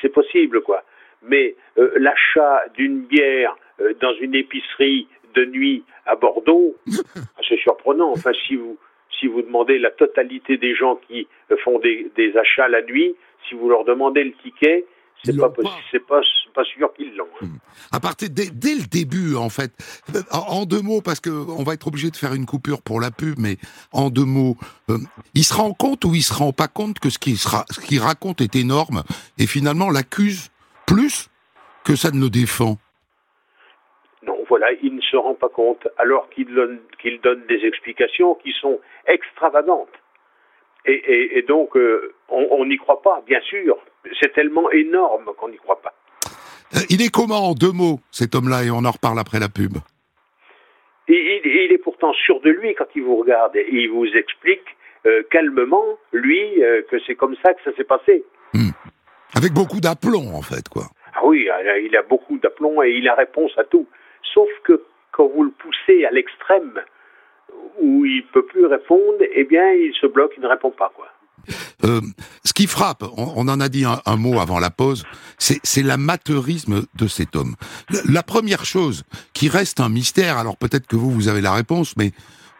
c'est 0.00 0.08
possible 0.08 0.62
quoi. 0.62 0.84
Mais 1.22 1.56
euh, 1.78 1.92
l'achat 1.96 2.62
d'une 2.74 3.02
bière 3.02 3.56
dans 4.00 4.14
une 4.14 4.34
épicerie 4.34 5.08
de 5.34 5.44
nuit 5.46 5.82
à 6.06 6.14
Bordeaux, 6.14 6.76
c'est 7.48 7.58
surprenant. 7.58 8.10
Enfin, 8.12 8.32
si 8.46 8.54
vous 8.54 8.78
si 9.18 9.26
vous 9.26 9.42
demandez 9.42 9.78
la 9.78 9.90
totalité 9.90 10.56
des 10.56 10.74
gens 10.74 10.96
qui 10.96 11.28
font 11.62 11.78
des, 11.78 12.10
des 12.16 12.36
achats 12.36 12.66
la 12.66 12.82
nuit, 12.82 13.14
si 13.48 13.54
vous 13.54 13.68
leur 13.68 13.84
demandez 13.84 14.24
le 14.24 14.32
ticket, 14.32 14.84
c'est 15.24 15.36
pas, 15.36 15.52
c'est 15.90 16.06
pas, 16.06 16.20
pas 16.54 16.64
sûr 16.64 16.92
qu'ils 16.94 17.14
l'ont. 17.16 17.28
Hein. 17.40 17.46
Hmm. 17.46 17.58
À 17.92 18.00
partir 18.00 18.28
dès, 18.30 18.50
dès, 18.50 18.74
le 18.74 18.86
début, 18.88 19.36
en 19.36 19.48
fait, 19.48 19.72
en, 20.32 20.64
deux 20.64 20.80
mots, 20.80 21.00
parce 21.00 21.20
que 21.20 21.30
on 21.30 21.62
va 21.62 21.74
être 21.74 21.86
obligé 21.86 22.10
de 22.10 22.16
faire 22.16 22.34
une 22.34 22.46
coupure 22.46 22.82
pour 22.82 23.00
la 23.00 23.10
pub, 23.10 23.38
mais 23.38 23.56
en 23.92 24.10
deux 24.10 24.24
mots, 24.24 24.56
euh, 24.90 24.98
il 25.34 25.44
se 25.44 25.54
rend 25.54 25.72
compte 25.72 26.04
ou 26.04 26.14
il 26.14 26.22
se 26.22 26.34
rend 26.34 26.52
pas 26.52 26.68
compte 26.68 26.98
que 26.98 27.10
ce 27.10 27.18
qu'il 27.18 27.38
ce 27.38 28.00
raconte 28.00 28.40
est 28.40 28.56
énorme 28.56 29.02
et 29.38 29.46
finalement 29.46 29.90
l'accuse 29.90 30.50
plus 30.86 31.28
que 31.84 31.96
ça 31.96 32.10
ne 32.10 32.20
le 32.20 32.30
défend. 32.30 32.76
Non, 34.24 34.38
voilà, 34.48 34.68
il 34.82 34.94
ne 34.94 35.00
se 35.00 35.16
rend 35.16 35.34
pas 35.34 35.48
compte 35.48 35.88
alors 35.98 36.28
qu'il 36.30 36.54
donne, 36.54 36.80
des 37.48 37.66
explications 37.66 38.34
qui 38.36 38.52
sont 38.60 38.80
extravagantes. 39.06 39.88
Et, 40.84 40.92
et, 40.92 41.38
et 41.38 41.42
donc, 41.42 41.76
euh, 41.76 42.14
on 42.28 42.64
n'y 42.64 42.76
croit 42.76 43.02
pas, 43.02 43.22
bien 43.24 43.40
sûr, 43.42 43.76
c'est 44.20 44.32
tellement 44.32 44.70
énorme 44.70 45.30
qu'on 45.38 45.48
n'y 45.48 45.58
croit 45.58 45.80
pas. 45.80 45.94
Euh, 46.74 46.80
il 46.90 47.02
est 47.02 47.10
comment 47.10 47.50
en 47.50 47.54
deux 47.54 47.72
mots, 47.72 48.00
cet 48.10 48.34
homme-là, 48.34 48.64
et 48.64 48.70
on 48.70 48.84
en 48.84 48.90
reparle 48.90 49.18
après 49.18 49.38
la 49.38 49.48
pub 49.48 49.78
il, 51.08 51.40
il, 51.44 51.72
est 51.72 51.78
pourtant 51.78 52.12
sûr 52.12 52.40
de 52.40 52.50
lui 52.50 52.74
quand 52.74 52.86
il 52.94 53.02
vous 53.02 53.16
regarde 53.16 53.56
et 53.56 53.66
il 53.70 53.90
vous 53.90 54.06
explique 54.06 54.64
euh, 55.06 55.22
calmement, 55.30 55.98
lui, 56.12 56.62
euh, 56.62 56.82
que 56.90 56.96
c'est 57.06 57.14
comme 57.14 57.34
ça 57.42 57.54
que 57.54 57.62
ça 57.64 57.76
s'est 57.76 57.84
passé. 57.84 58.24
Hmm. 58.54 58.70
Avec 59.34 59.52
beaucoup 59.52 59.80
d'aplomb, 59.80 60.34
en 60.34 60.42
fait, 60.42 60.68
quoi. 60.68 60.84
Ah 61.14 61.24
oui, 61.24 61.48
il 61.84 61.96
a 61.96 62.02
beaucoup 62.02 62.38
d'aplomb 62.38 62.82
et 62.82 62.90
il 62.90 63.08
a 63.08 63.14
réponse 63.14 63.52
à 63.58 63.64
tout. 63.64 63.86
Sauf 64.32 64.48
que 64.64 64.82
quand 65.10 65.26
vous 65.26 65.42
le 65.44 65.50
poussez 65.50 66.04
à 66.04 66.10
l'extrême 66.10 66.80
où 67.80 68.04
il 68.04 68.24
peut 68.26 68.44
plus 68.44 68.66
répondre, 68.66 69.18
eh 69.20 69.44
bien, 69.44 69.72
il 69.72 69.92
se 69.94 70.06
bloque, 70.06 70.32
il 70.36 70.42
ne 70.42 70.48
répond 70.48 70.70
pas, 70.70 70.92
quoi. 70.94 71.08
Euh, 71.84 72.00
ce 72.44 72.52
qui 72.52 72.66
frappe, 72.66 73.04
on, 73.16 73.48
en 73.48 73.60
a 73.60 73.68
dit 73.68 73.84
un, 73.84 74.16
mot 74.16 74.40
avant 74.40 74.58
la 74.58 74.70
pause, 74.70 75.04
c'est 75.38 75.82
l'amateurisme 75.82 76.84
de 76.94 77.06
cet 77.06 77.36
homme. 77.36 77.56
La, 78.08 78.22
première 78.22 78.64
chose 78.64 79.04
qui 79.32 79.48
reste 79.48 79.80
un 79.80 79.88
mystère, 79.88 80.38
alors 80.38 80.56
peut-être 80.56 80.86
que 80.86 80.96
vous, 80.96 81.10
vous 81.10 81.28
avez 81.28 81.40
la 81.40 81.52
réponse, 81.52 81.96
mais 81.96 82.12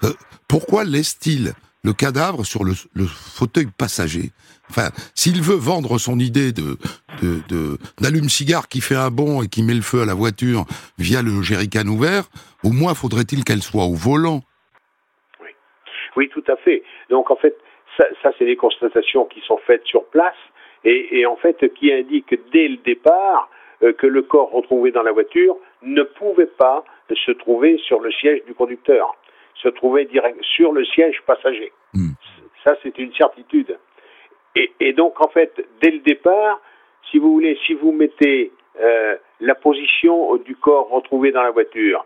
euh, 0.05 0.13
pourquoi 0.49 0.85
laisse-t-il 0.85 1.55
le 1.85 1.93
cadavre 1.93 2.45
sur 2.45 2.65
le, 2.65 2.75
fauteuil 3.07 3.67
passager? 3.67 4.31
Enfin, 4.71 4.91
s'il 5.15 5.43
veut 5.43 5.57
vendre 5.57 5.99
son 5.99 6.19
idée 6.19 6.53
de 6.53 6.79
d'allume-cigare 8.01 8.69
qui 8.69 8.81
fait 8.81 8.97
un 8.97 9.11
bond 9.11 9.43
et 9.43 9.49
qui 9.49 9.63
met 9.63 9.75
le 9.75 9.83
feu 9.83 10.03
à 10.03 10.07
la 10.07 10.15
voiture 10.15 10.65
via 10.99 11.23
le 11.23 11.43
jerrycan 11.43 11.87
ouvert, 11.87 12.25
au 12.65 12.71
moins 12.71 12.95
faudrait-il 12.95 13.45
qu'elle 13.45 13.63
soit 13.63 13.85
au 13.85 13.95
volant? 13.95 14.43
Oui. 15.41 15.51
oui, 16.17 16.31
tout 16.33 16.45
à 16.51 16.57
fait. 16.57 16.83
Donc 17.11 17.31
en 17.31 17.37
fait, 17.37 17.55
ça, 17.97 18.07
ça 18.23 18.33
c'est 18.39 18.45
des 18.45 18.57
constatations 18.57 19.25
qui 19.27 19.41
sont 19.41 19.59
faites 19.59 19.85
sur 19.85 20.05
place 20.07 20.37
et, 20.85 21.21
et 21.21 21.27
en 21.27 21.37
fait 21.37 21.73
qui 21.75 21.93
indiquent 21.93 22.39
dès 22.53 22.69
le 22.69 22.77
départ 22.79 23.49
euh, 23.83 23.93
que 23.93 24.07
le 24.07 24.23
corps 24.23 24.51
retrouvé 24.51 24.91
dans 24.93 25.03
la 25.03 25.13
voiture 25.13 25.57
ne 25.83 26.03
pouvait 26.03 26.47
pas 26.47 26.85
se 27.15 27.33
trouver 27.33 27.79
sur 27.79 28.01
le 28.01 28.13
siège 28.13 28.45
du 28.45 28.55
conducteur, 28.55 29.17
se 29.55 29.69
trouver 29.69 30.05
direct 30.05 30.39
sur 30.43 30.73
le 30.73 30.85
siège 30.85 31.21
passager. 31.27 31.73
Hmm. 31.93 32.13
Ça, 32.65 32.77
c'est 32.83 32.97
une 32.99 33.13
certitude. 33.15 33.77
Et, 34.55 34.73
et, 34.81 34.93
donc, 34.93 35.21
en 35.21 35.29
fait, 35.29 35.67
dès 35.81 35.91
le 35.91 35.99
départ, 35.99 36.61
si 37.11 37.19
vous 37.19 37.33
voulez, 37.33 37.59
si 37.67 37.75
vous 37.75 37.93
mettez 37.93 38.53
euh, 38.81 39.17
la 39.41 39.55
position 39.55 40.37
du 40.37 40.55
corps 40.57 40.89
retrouvé 40.89 41.33
dans 41.33 41.43
la 41.43 41.51
voiture, 41.51 42.05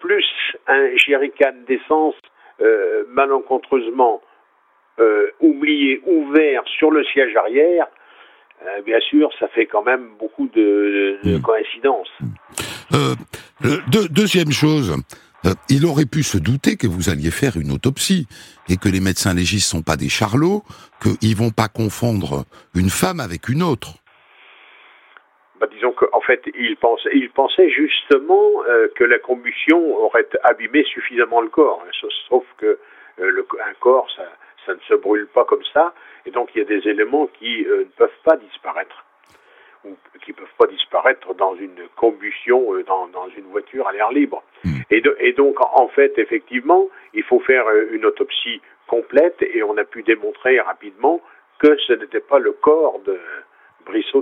plus 0.00 0.26
un 0.66 0.96
jerrycan 0.96 1.52
d'essence 1.66 2.14
euh, 2.60 3.04
malencontreusement 3.08 4.20
euh, 5.00 5.30
oublié 5.40 6.02
ouvert 6.04 6.62
sur 6.78 6.90
le 6.90 7.02
siège 7.04 7.34
arrière, 7.34 7.86
euh, 8.66 8.82
bien 8.82 9.00
sûr, 9.00 9.30
ça 9.38 9.48
fait 9.48 9.64
quand 9.64 9.82
même 9.82 10.10
beaucoup 10.18 10.46
de, 10.48 11.18
hmm. 11.24 11.40
coïncidences. 11.40 12.10
Euh, 12.92 13.14
deuxième 14.10 14.52
chose, 14.52 14.94
il 15.70 15.86
aurait 15.86 16.04
pu 16.04 16.22
se 16.22 16.36
douter 16.36 16.76
que 16.76 16.86
vous 16.86 17.08
alliez 17.08 17.30
faire 17.30 17.56
une 17.56 17.70
autopsie 17.70 18.26
et 18.68 18.76
que 18.76 18.90
les 18.90 19.00
médecins 19.00 19.32
légistes 19.32 19.70
sont 19.70 19.80
pas 19.80 19.96
des 19.96 20.10
charlots, 20.10 20.64
qu'ils 21.02 21.34
vont 21.34 21.50
pas 21.50 21.68
confondre 21.68 22.44
une 22.74 22.90
femme 22.90 23.20
avec 23.20 23.48
une 23.48 23.62
autre. 23.62 23.94
Bah, 25.60 25.66
disons 25.72 25.92
qu'en 25.92 26.20
fait, 26.20 26.42
il 26.54 26.76
pensait, 26.76 27.10
il 27.14 27.30
pensait 27.30 27.70
justement 27.70 28.50
que 28.96 29.04
la 29.04 29.18
combustion 29.18 29.78
aurait 29.96 30.28
abîmé 30.44 30.84
suffisamment 30.84 31.40
le 31.40 31.48
corps. 31.48 31.82
Hein, 31.86 32.08
sauf 32.28 32.44
que 32.58 32.78
le, 33.16 33.46
un 33.66 33.74
corps, 33.80 34.08
ça, 34.14 34.24
ça 34.66 34.74
ne 34.74 34.80
se 34.80 34.94
brûle 34.94 35.26
pas 35.28 35.44
comme 35.44 35.64
ça, 35.72 35.94
et 36.26 36.30
donc 36.30 36.50
il 36.54 36.58
y 36.58 36.62
a 36.62 36.64
des 36.64 36.88
éléments 36.88 37.26
qui 37.38 37.64
euh, 37.64 37.80
ne 37.80 37.84
peuvent 37.84 38.20
pas 38.24 38.36
disparaître, 38.36 39.04
ou 39.84 39.96
qui 40.22 40.32
ne 40.32 40.36
peuvent 40.36 40.56
pas 40.58 40.66
disparaître 40.66 41.34
dans 41.34 41.54
une 41.54 41.88
combustion, 41.96 42.74
euh, 42.74 42.82
dans, 42.84 43.08
dans, 43.08 43.28
une 43.28 43.46
voiture 43.46 43.86
à 43.88 43.92
l'air 43.92 44.10
libre. 44.10 44.42
Hmm. 44.64 44.80
Et, 44.90 45.02
et, 45.20 45.32
donc, 45.32 45.56
en 45.60 45.88
fait, 45.88 46.18
effectivement, 46.18 46.88
il 47.14 47.22
faut 47.22 47.40
faire 47.40 47.66
euh, 47.66 47.88
une 47.92 48.04
autopsie 48.04 48.60
complète, 48.86 49.36
et 49.40 49.62
on 49.62 49.76
a 49.76 49.84
pu 49.84 50.02
démontrer 50.02 50.60
rapidement 50.60 51.20
que 51.58 51.76
ce 51.86 51.92
n'était 51.92 52.20
pas 52.20 52.38
le 52.38 52.52
corps 52.52 53.00
de, 53.04 53.18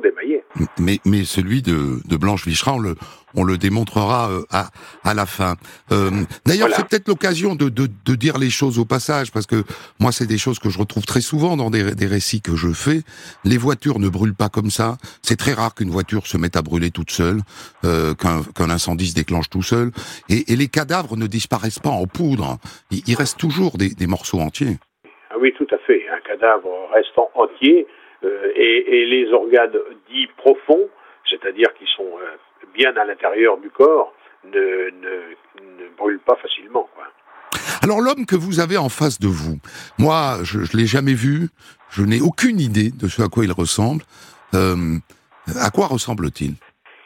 D'émaillé. 0.03 0.45
Mais, 0.79 0.99
mais 1.05 1.25
celui 1.25 1.61
de, 1.61 2.01
de 2.07 2.17
Blanche 2.17 2.47
Vichera, 2.47 2.75
on 2.75 2.79
le, 2.79 2.95
on 3.35 3.43
le 3.43 3.59
démontrera 3.59 4.31
euh, 4.31 4.43
à, 4.51 4.69
à 5.03 5.13
la 5.15 5.27
fin. 5.27 5.57
Euh, 5.91 6.11
D'ailleurs, 6.47 6.69
c'est 6.73 6.87
peut-être 6.87 7.09
l'occasion 7.09 7.57
de, 7.57 7.69
de, 7.69 7.89
de, 8.05 8.15
dire 8.15 8.39
les 8.39 8.51
choses 8.51 8.79
au 8.79 8.85
passage, 8.85 9.33
parce 9.33 9.47
que 9.47 9.65
moi, 9.99 10.13
c'est 10.13 10.27
des 10.27 10.39
choses 10.39 10.59
que 10.59 10.71
je 10.71 10.79
retrouve 10.79 11.05
très 11.05 11.21
souvent 11.21 11.57
dans 11.57 11.71
des, 11.71 11.95
des 11.95 12.07
récits 12.07 12.41
que 12.41 12.55
je 12.55 12.69
fais. 12.69 13.03
Les 13.45 13.57
voitures 13.57 13.99
ne 13.99 14.09
brûlent 14.09 14.37
pas 14.37 14.49
comme 14.49 14.71
ça. 14.71 14.99
C'est 15.23 15.37
très 15.37 15.53
rare 15.53 15.75
qu'une 15.75 15.91
voiture 15.91 16.27
se 16.27 16.37
mette 16.37 16.57
à 16.57 16.63
brûler 16.63 16.91
toute 16.91 17.11
seule, 17.11 17.41
euh, 17.85 18.15
qu'un 18.15 18.71
incendie 18.71 19.09
se 19.09 19.15
déclenche 19.15 19.51
tout 19.51 19.63
seul. 19.63 19.91
Et, 20.29 20.53
et, 20.53 20.57
les 20.57 20.69
cadavres 20.69 21.17
ne 21.17 21.27
disparaissent 21.27 21.81
pas 21.81 21.91
en 21.91 22.07
poudre. 22.07 22.59
Il, 22.91 23.03
il 23.07 23.17
reste 23.17 23.39
toujours 23.39 23.79
des, 23.79 23.91
des 23.91 24.07
morceaux 24.07 24.41
entiers. 24.41 24.79
Ah 25.31 25.37
oui, 25.41 25.53
tout 25.57 25.67
à 25.73 25.79
fait. 25.79 26.03
Un 26.09 26.21
cadavre 26.21 26.69
restant 26.95 27.31
entier 27.35 27.87
et, 28.23 29.01
et, 29.01 29.07
les 29.07 29.33
organes 29.33 29.79
dits 30.09 30.29
profonds, 30.37 30.89
c'est-à-dire 31.29 31.73
qui 31.79 31.85
sont 31.97 32.11
euh, 32.21 32.37
bien 32.75 32.97
à 32.97 33.05
l'intérieur 33.05 33.59
du 33.59 33.71
corps, 33.71 34.13
ne, 34.45 34.91
ne, 34.91 35.83
ne 35.83 35.89
brûlent 35.97 36.21
pas 36.21 36.37
facilement. 36.37 36.89
Quoi. 36.95 37.05
Alors 37.83 38.01
l'homme 38.01 38.27
que 38.27 38.37
vous 38.37 38.61
avez 38.61 38.77
en 38.77 38.89
face 38.89 39.19
de 39.19 39.29
vous, 39.29 39.59
moi 39.99 40.39
je 40.43 40.59
ne 40.59 40.79
l'ai 40.81 40.87
jamais 40.87 41.15
vu, 41.15 41.49
je 41.91 42.03
n'ai 42.03 42.21
aucune 42.21 42.61
idée 42.61 42.91
de 42.91 43.09
ce 43.09 43.23
à 43.23 43.29
quoi 43.29 43.45
il 43.45 43.53
ressemble. 43.53 44.03
Euh, 44.55 44.99
à 45.61 45.71
quoi 45.71 45.87
ressemble-t-il? 45.87 46.55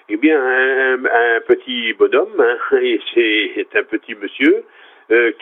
Eh 0.08 0.16
bien, 0.16 0.38
un, 0.38 1.04
un, 1.04 1.40
petit 1.46 1.92
bonhomme, 1.94 2.40
hein, 2.40 2.76
et 2.82 3.00
c'est 3.14 3.78
un 3.78 3.84
petit 3.84 4.14
monsieur, 4.14 4.64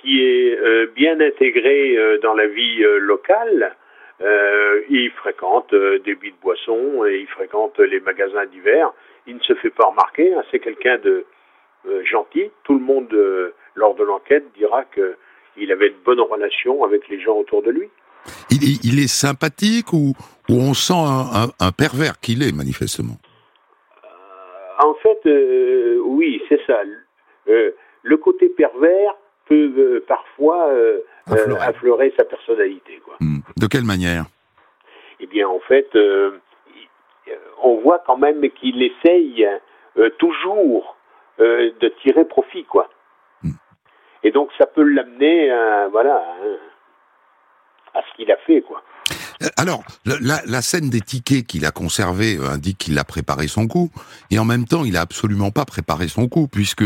qui 0.03 0.23
est 0.23 0.59
bien 0.97 1.21
intégré 1.21 1.97
dans 2.23 2.35
la 2.35 2.47
vie 2.47 2.83
locale. 2.99 3.77
Il 4.21 5.11
fréquente 5.17 5.75
des 5.75 6.15
billes 6.15 6.33
de 6.33 6.43
boissons 6.43 7.05
et 7.07 7.21
il 7.21 7.27
fréquente 7.29 7.79
les 7.79 8.01
magasins 8.01 8.47
d'hiver. 8.47 8.93
Il 9.27 9.37
ne 9.37 9.41
se 9.41 9.55
fait 9.55 9.71
pas 9.71 9.87
remarquer. 9.87 10.35
Hein. 10.35 10.43
C'est 10.51 10.59
quelqu'un 10.59 10.99
de 10.99 11.25
gentil. 12.05 12.51
Tout 12.65 12.75
le 12.75 12.85
monde, 12.85 13.09
lors 13.75 13.95
de 13.95 14.05
l'enquête, 14.05 14.45
dira 14.57 14.85
qu'il 14.85 15.73
avait 15.73 15.91
de 15.91 15.97
bonnes 16.05 16.21
relations 16.21 16.85
avec 16.85 17.09
les 17.09 17.21
gens 17.21 17.37
autour 17.37 17.63
de 17.63 17.71
lui. 17.71 17.89
Il, 18.51 18.99
est 19.03 19.09
sympathique 19.09 19.93
ou, 19.93 20.13
on 20.49 20.75
sent 20.75 20.93
un, 20.95 21.73
pervers 21.73 22.19
qu'il 22.21 22.43
est, 22.43 22.55
manifestement? 22.55 23.17
Euh, 24.05 24.85
En 24.85 24.95
fait, 24.95 25.21
euh, 25.27 26.01
oui, 26.05 26.43
c'est 26.49 26.61
ça. 26.67 26.81
Euh, 27.49 27.71
le 28.03 28.17
côté 28.17 28.49
pervers 28.49 29.17
peut 29.47 30.03
parfois 30.07 30.71
affleurer. 31.33 32.13
sa 32.17 32.25
personnalité. 32.25 33.01
Hmm. 33.21 33.41
De 33.57 33.67
quelle 33.67 33.85
manière 33.85 34.25
Eh 35.21 35.27
bien, 35.27 35.49
en 35.49 35.61
fait, 35.61 35.89
on 37.63 37.81
voit 37.81 38.03
quand 38.07 38.17
même 38.17 38.49
qu'il 38.51 38.83
essaye 38.83 39.47
toujours 40.19 40.97
de 41.39 41.89
tirer 42.03 42.25
profit, 42.25 42.65
quoi. 42.65 42.89
Hmm. 43.43 43.53
Et 44.23 44.31
donc, 44.31 44.51
ça 44.59 44.67
peut 44.67 44.83
l'amener, 44.83 45.51
voilà, 45.91 46.23
à 47.95 48.03
ce 48.03 48.17
qu'il 48.17 48.31
a 48.31 48.37
fait, 48.39 48.63
quoi. 48.63 48.83
Euh, 49.43 49.49
alors, 49.57 49.83
la, 50.05 50.63
scène 50.63 50.91
des 50.91 51.01
tickets 51.01 51.47
qu'il 51.47 51.65
a 51.65 51.71
conservés 51.71 52.37
euh, 52.37 52.51
indique 52.51 52.79
qu'il 52.79 52.99
a 52.99 53.05
préparé 53.05 53.49
son 53.49 53.69
coup, 53.69 53.91
et 54.31 54.39
en 54.39 54.45
même 54.45 54.67
temps, 54.67 54.85
il 54.85 54.97
a 54.97 55.01
absolument 55.01 55.51
pas 55.51 55.65
préparé 55.65 56.09
son 56.09 56.29
coup, 56.29 56.47
puisque 56.47 56.85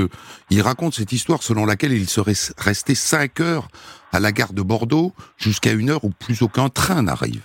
il 0.51 0.63
raconte 0.63 0.95
cette 0.95 1.13
histoire 1.13 1.43
selon 1.43 1.67
laquelle 1.67 1.93
il 1.93 2.09
serait 2.09 2.39
resté 2.57 2.95
5 2.95 3.41
heures 3.41 3.69
à 4.13 4.21
la 4.21 4.31
gare 4.31 4.53
de 4.53 4.63
Bordeaux 4.63 5.13
jusqu'à 5.37 5.73
une 5.73 5.91
heure 5.91 6.05
où 6.05 6.11
plus 6.11 6.43
aucun 6.43 6.69
train 6.69 7.03
n'arrive. 7.03 7.43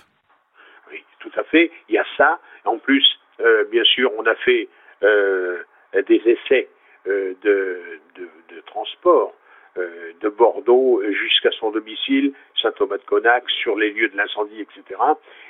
Oui, 0.92 1.02
tout 1.18 1.32
à 1.36 1.42
fait. 1.44 1.70
Il 1.88 1.96
y 1.96 1.98
a 1.98 2.04
ça. 2.16 2.38
En 2.64 2.78
plus, 2.78 3.04
euh, 3.40 3.64
bien 3.72 3.84
sûr, 3.84 4.12
on 4.16 4.24
a 4.26 4.34
fait 4.36 4.68
des 5.02 6.22
essais 6.26 6.68
de, 7.06 8.00
transport 8.66 9.34
euh, 9.78 10.12
de 10.20 10.28
Bordeaux 10.28 11.00
jusqu'à 11.12 11.50
son 11.52 11.70
domicile, 11.70 12.32
Saint-Thomas-de-Conac, 12.60 13.48
sur 13.48 13.76
les 13.76 13.92
lieux 13.92 14.08
de 14.08 14.16
l'incendie, 14.16 14.60
etc. 14.60 15.00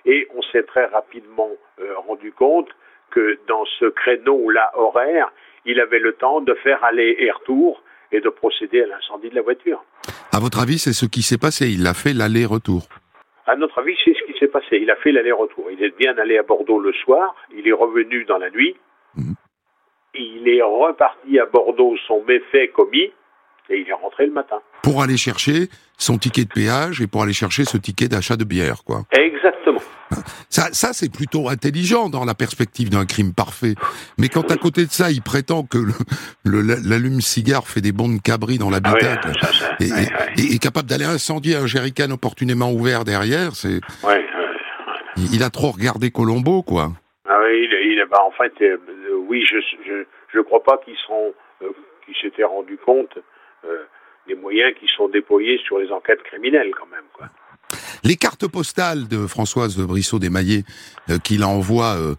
Et 0.04 0.28
on 0.34 0.42
s'est 0.42 0.64
très 0.64 0.84
rapidement 0.86 1.50
euh, 1.80 1.96
rendu 2.06 2.30
compte 2.32 2.68
que 3.10 3.38
dans 3.48 3.64
ce 3.78 3.86
créneau-là 3.86 4.72
horaire, 4.74 5.32
il 5.64 5.80
avait 5.80 5.98
le 5.98 6.12
temps 6.12 6.40
de 6.40 6.54
faire 6.54 6.84
aller 6.84 7.16
et 7.18 7.30
retour 7.30 7.82
et 8.12 8.20
de 8.20 8.28
procéder 8.28 8.82
à 8.82 8.86
l'incendie 8.86 9.30
de 9.30 9.34
la 9.34 9.42
voiture. 9.42 9.82
À 10.32 10.38
votre 10.38 10.60
avis, 10.60 10.78
c'est 10.78 10.92
ce 10.92 11.06
qui 11.06 11.22
s'est 11.22 11.38
passé 11.38 11.68
Il 11.68 11.86
a 11.86 11.94
fait 11.94 12.12
l'aller-retour 12.12 12.82
À 13.46 13.56
notre 13.56 13.78
avis, 13.78 13.96
c'est 14.04 14.14
ce 14.14 14.24
qui 14.24 14.38
s'est 14.38 14.48
passé. 14.48 14.78
Il 14.82 14.90
a 14.90 14.96
fait 14.96 15.12
l'aller-retour. 15.12 15.70
Il 15.70 15.82
est 15.82 15.96
bien 15.96 16.16
allé 16.18 16.38
à 16.38 16.42
Bordeaux 16.42 16.78
le 16.78 16.92
soir, 16.92 17.34
il 17.56 17.66
est 17.66 17.72
revenu 17.72 18.24
dans 18.24 18.38
la 18.38 18.50
nuit, 18.50 18.76
mhm. 19.16 19.34
il 20.14 20.48
est 20.48 20.62
reparti 20.62 21.38
à 21.38 21.46
Bordeaux, 21.46 21.96
son 22.06 22.22
méfait 22.24 22.68
commis, 22.68 23.12
et 23.68 23.80
il 23.80 23.88
est 23.88 23.92
rentré 23.92 24.26
le 24.26 24.32
matin. 24.32 24.56
Pour 24.82 25.02
aller 25.02 25.16
chercher 25.16 25.68
son 25.98 26.18
ticket 26.18 26.44
de 26.44 26.48
péage 26.52 27.00
et 27.00 27.06
pour 27.06 27.22
aller 27.22 27.32
chercher 27.32 27.64
ce 27.64 27.76
ticket 27.76 28.08
d'achat 28.08 28.36
de 28.36 28.44
bière, 28.44 28.82
quoi. 28.84 29.02
Exactement. 29.12 29.80
Ça, 30.48 30.72
ça 30.72 30.92
c'est 30.92 31.12
plutôt 31.12 31.48
intelligent 31.48 32.08
dans 32.08 32.24
la 32.24 32.34
perspective 32.34 32.90
d'un 32.90 33.06
crime 33.06 33.32
parfait. 33.34 33.74
Mais 34.18 34.28
quand 34.28 34.50
à 34.50 34.56
côté 34.56 34.86
de 34.86 34.90
ça, 34.90 35.10
il 35.10 35.22
prétend 35.22 35.64
que 35.64 35.78
l'allume-cigare 36.44 37.66
fait 37.66 37.80
des 37.80 37.92
bons 37.92 38.08
de 38.08 38.20
cabri 38.20 38.58
dans 38.58 38.70
l'habitacle 38.70 39.30
et, 39.80 40.54
est 40.54 40.62
capable 40.62 40.88
d'aller 40.88 41.04
incendier 41.04 41.56
un 41.56 41.66
jerrycan 41.66 42.10
opportunément 42.10 42.72
ouvert 42.72 43.04
derrière, 43.04 43.52
c'est. 43.52 43.80
il, 45.16 45.42
a 45.42 45.50
trop 45.50 45.70
regardé 45.70 46.10
Colombo, 46.10 46.62
quoi. 46.62 46.88
Ah 47.28 47.38
oui, 47.44 47.68
il, 47.70 48.04
bah, 48.10 48.24
en 48.26 48.32
fait, 48.32 48.52
euh, 48.62 48.78
oui, 49.28 49.44
je, 49.48 49.58
je, 49.86 50.04
je 50.32 50.40
crois 50.40 50.62
pas 50.62 50.78
qu'ils 50.84 50.96
euh, 51.62 51.68
qu'ils 52.04 52.16
s'étaient 52.20 52.44
rendu 52.44 52.76
compte 52.78 53.16
euh, 53.64 53.84
les 54.26 54.34
moyens 54.34 54.74
qui 54.78 54.86
sont 54.96 55.08
déployés 55.08 55.58
sur 55.64 55.78
les 55.78 55.90
enquêtes 55.90 56.22
criminelles 56.22 56.70
quand 56.78 56.86
même. 56.86 57.04
Quoi. 57.12 57.26
Les 58.04 58.16
cartes 58.16 58.46
postales 58.50 59.08
de 59.08 59.26
Françoise 59.26 59.76
Brissot 59.78 60.18
desmaillés 60.18 60.62
euh, 61.08 61.18
qu'il 61.18 61.44
envoie 61.44 61.96
euh, 61.96 62.14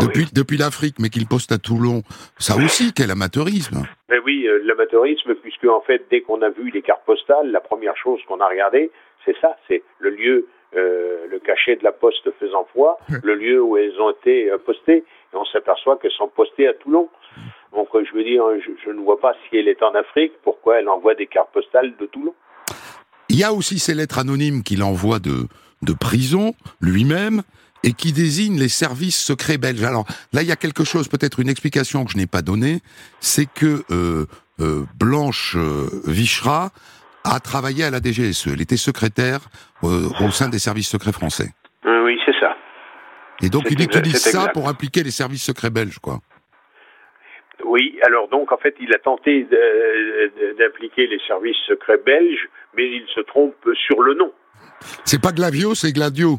depuis, 0.00 0.26
depuis 0.32 0.56
l'Afrique, 0.56 0.96
mais 0.98 1.08
qu'il 1.08 1.26
poste 1.26 1.52
à 1.52 1.58
Toulon, 1.58 2.02
ça 2.38 2.56
aussi, 2.56 2.92
quel 2.94 3.10
amateurisme 3.10 3.82
Mais 4.08 4.18
oui, 4.18 4.48
l'amateurisme, 4.64 5.34
puisque 5.36 5.66
en 5.66 5.80
fait, 5.80 6.06
dès 6.10 6.20
qu'on 6.22 6.42
a 6.42 6.50
vu 6.50 6.70
les 6.70 6.82
cartes 6.82 7.04
postales, 7.04 7.50
la 7.50 7.60
première 7.60 7.96
chose 7.96 8.20
qu'on 8.26 8.40
a 8.40 8.48
regardé, 8.48 8.90
c'est 9.24 9.36
ça, 9.40 9.56
c'est 9.68 9.82
le 9.98 10.10
lieu, 10.10 10.46
le 10.72 11.38
cachet 11.38 11.76
de 11.76 11.84
la 11.84 11.92
poste 11.92 12.28
faisant 12.38 12.66
foi, 12.72 12.98
le 13.22 13.34
lieu 13.34 13.60
où 13.60 13.76
elles 13.76 13.98
ont 14.00 14.10
été 14.10 14.50
postées, 14.64 14.98
et 15.32 15.36
on 15.36 15.44
s'aperçoit 15.46 15.96
qu'elles 15.96 16.12
sont 16.12 16.28
postées 16.28 16.68
à 16.68 16.74
Toulon. 16.74 17.08
Donc 17.76 17.88
je 17.92 18.16
veux 18.16 18.24
dire, 18.24 18.42
je, 18.84 18.90
ne 18.90 19.00
vois 19.02 19.20
pas 19.20 19.34
si 19.34 19.58
elle 19.58 19.68
est 19.68 19.82
en 19.82 19.94
Afrique, 19.94 20.32
pourquoi 20.42 20.80
elle 20.80 20.88
envoie 20.88 21.14
des 21.14 21.26
cartes 21.26 21.52
postales 21.52 21.94
de 22.00 22.06
Toulon. 22.06 22.34
Il 23.28 23.38
y 23.38 23.44
a 23.44 23.52
aussi 23.52 23.78
ces 23.78 23.94
lettres 23.94 24.18
anonymes 24.18 24.62
qu'il 24.62 24.82
envoie 24.82 25.18
de, 25.18 25.46
de 25.82 25.92
prison 25.92 26.54
lui-même 26.80 27.42
et 27.84 27.92
qui 27.92 28.12
désignent 28.12 28.58
les 28.58 28.70
services 28.70 29.22
secrets 29.22 29.58
belges. 29.58 29.84
Alors 29.84 30.06
là, 30.32 30.40
il 30.40 30.48
y 30.48 30.52
a 30.52 30.56
quelque 30.56 30.84
chose, 30.84 31.08
peut-être 31.08 31.38
une 31.38 31.50
explication 31.50 32.06
que 32.06 32.12
je 32.12 32.16
n'ai 32.16 32.26
pas 32.26 32.40
donnée, 32.40 32.80
c'est 33.20 33.46
que 33.46 33.84
euh, 33.90 34.24
euh, 34.60 34.84
Blanche 34.98 35.54
euh, 35.56 35.86
Vichera 36.06 36.70
a 37.24 37.40
travaillé 37.40 37.84
à 37.84 37.90
la 37.90 38.00
DGSE. 38.00 38.48
Elle 38.54 38.62
était 38.62 38.78
secrétaire 38.78 39.40
au 39.82 40.30
sein 40.30 40.48
des 40.48 40.58
services 40.58 40.88
secrets 40.88 41.12
français. 41.12 41.50
oui, 41.84 42.18
c'est 42.24 42.38
ça. 42.40 42.56
Et 43.42 43.50
donc 43.50 43.64
il 43.70 43.82
utilise 43.82 44.16
ça 44.16 44.48
pour 44.48 44.68
impliquer 44.68 45.02
les 45.02 45.10
services 45.10 45.44
secrets 45.44 45.70
belges, 45.70 45.98
quoi. 45.98 46.20
Oui, 47.64 47.98
alors 48.02 48.28
donc 48.28 48.52
en 48.52 48.58
fait 48.58 48.74
il 48.80 48.94
a 48.94 48.98
tenté 48.98 49.46
d'impliquer 50.58 51.06
les 51.06 51.18
services 51.26 51.56
secrets 51.66 52.00
belges, 52.04 52.48
mais 52.76 52.84
il 52.84 53.06
se 53.14 53.20
trompe 53.20 53.56
sur 53.86 54.02
le 54.02 54.14
nom. 54.14 54.32
C'est 55.04 55.20
pas 55.20 55.32
Glavio, 55.32 55.74
c'est 55.74 55.92
Gladio. 55.92 56.38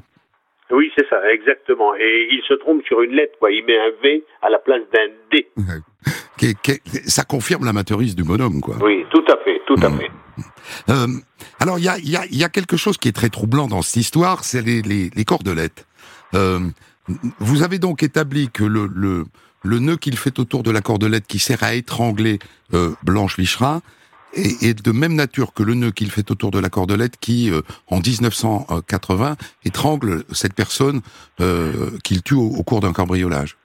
Oui, 0.70 0.92
c'est 0.98 1.08
ça, 1.10 1.18
exactement. 1.32 1.96
Et 1.96 2.28
il 2.32 2.42
se 2.48 2.54
trompe 2.56 2.84
sur 2.84 3.02
une 3.02 3.12
lettre, 3.12 3.38
quoi. 3.40 3.52
Il 3.52 3.64
met 3.66 3.78
un 3.78 3.92
V 4.04 4.24
à 4.42 4.50
la 4.50 4.60
place 4.60 4.82
d'un 4.94 5.08
D. 5.32 5.48
ça 7.08 7.24
confirme 7.24 7.66
l'amateurisme 7.66 8.16
du 8.16 8.24
bonhomme, 8.24 8.60
quoi. 8.62 8.76
Oui, 8.82 9.06
tout 9.10 9.24
à 9.32 9.38
fait, 9.44 9.62
tout 9.66 9.78
à 9.82 9.90
mmh. 9.90 9.98
fait. 10.00 10.12
Euh, 10.90 11.08
alors, 11.60 11.80
il 11.80 11.86
y 11.86 11.90
a, 11.90 11.98
y 11.98 12.44
a, 12.44 12.50
quelque 12.50 12.78
chose 12.78 12.98
qui 12.98 13.08
est 13.08 13.16
très 13.16 13.30
troublant 13.30 13.68
dans 13.68 13.82
cette 13.82 13.96
histoire, 13.96 14.44
c'est 14.44 14.62
les, 14.62 14.82
les, 14.82 15.10
les 15.16 15.26
cordelettes. 15.26 15.88
Euh, 16.36 16.60
vous 17.40 17.64
avez 17.64 17.80
donc 17.80 18.04
établi 18.04 18.50
que 18.52 18.64
le, 18.64 18.88
le, 18.94 19.24
le 19.64 19.80
nœud 19.80 19.98
qu'il 19.98 20.18
fait 20.18 20.40
autour 20.40 20.64
de 20.64 20.72
la 20.72 20.82
cordelette 20.82 21.28
qui 21.28 21.40
sert 21.40 21.64
à 21.64 21.74
étrangler 21.74 22.40
euh, 22.74 22.92
Blanche 23.04 23.38
Vichera 23.38 23.82
est, 24.34 24.86
de 24.86 24.92
même 24.92 25.16
nature 25.16 25.54
que 25.54 25.64
le 25.64 25.74
nœud 25.74 25.92
qu'il 25.92 26.12
fait 26.12 26.30
autour 26.30 26.52
de 26.52 26.60
la 26.60 26.70
cordelette 26.70 27.18
qui, 27.20 27.50
euh, 27.50 27.62
en 27.90 28.00
1980, 28.00 29.36
étrangle 29.66 30.24
cette 30.32 30.54
personne 30.54 31.02
euh, 31.42 31.90
qu'il 32.04 32.22
tue 32.22 32.36
au, 32.36 32.64
cours 32.64 32.82
d'un 32.82 32.94
cambriolage. 32.94 33.58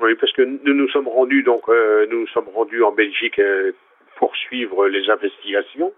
Oui, 0.00 0.14
parce 0.20 0.32
que 0.32 0.42
nous 0.42 0.74
nous 0.74 0.88
sommes 0.90 1.08
rendus 1.08 1.42
donc 1.42 1.62
nous 1.68 2.20
nous 2.20 2.28
sommes 2.28 2.48
rendus 2.54 2.82
en 2.84 2.92
Belgique 2.92 3.40
pour 4.16 4.36
suivre 4.36 4.88
les 4.88 5.08
investigations. 5.10 5.92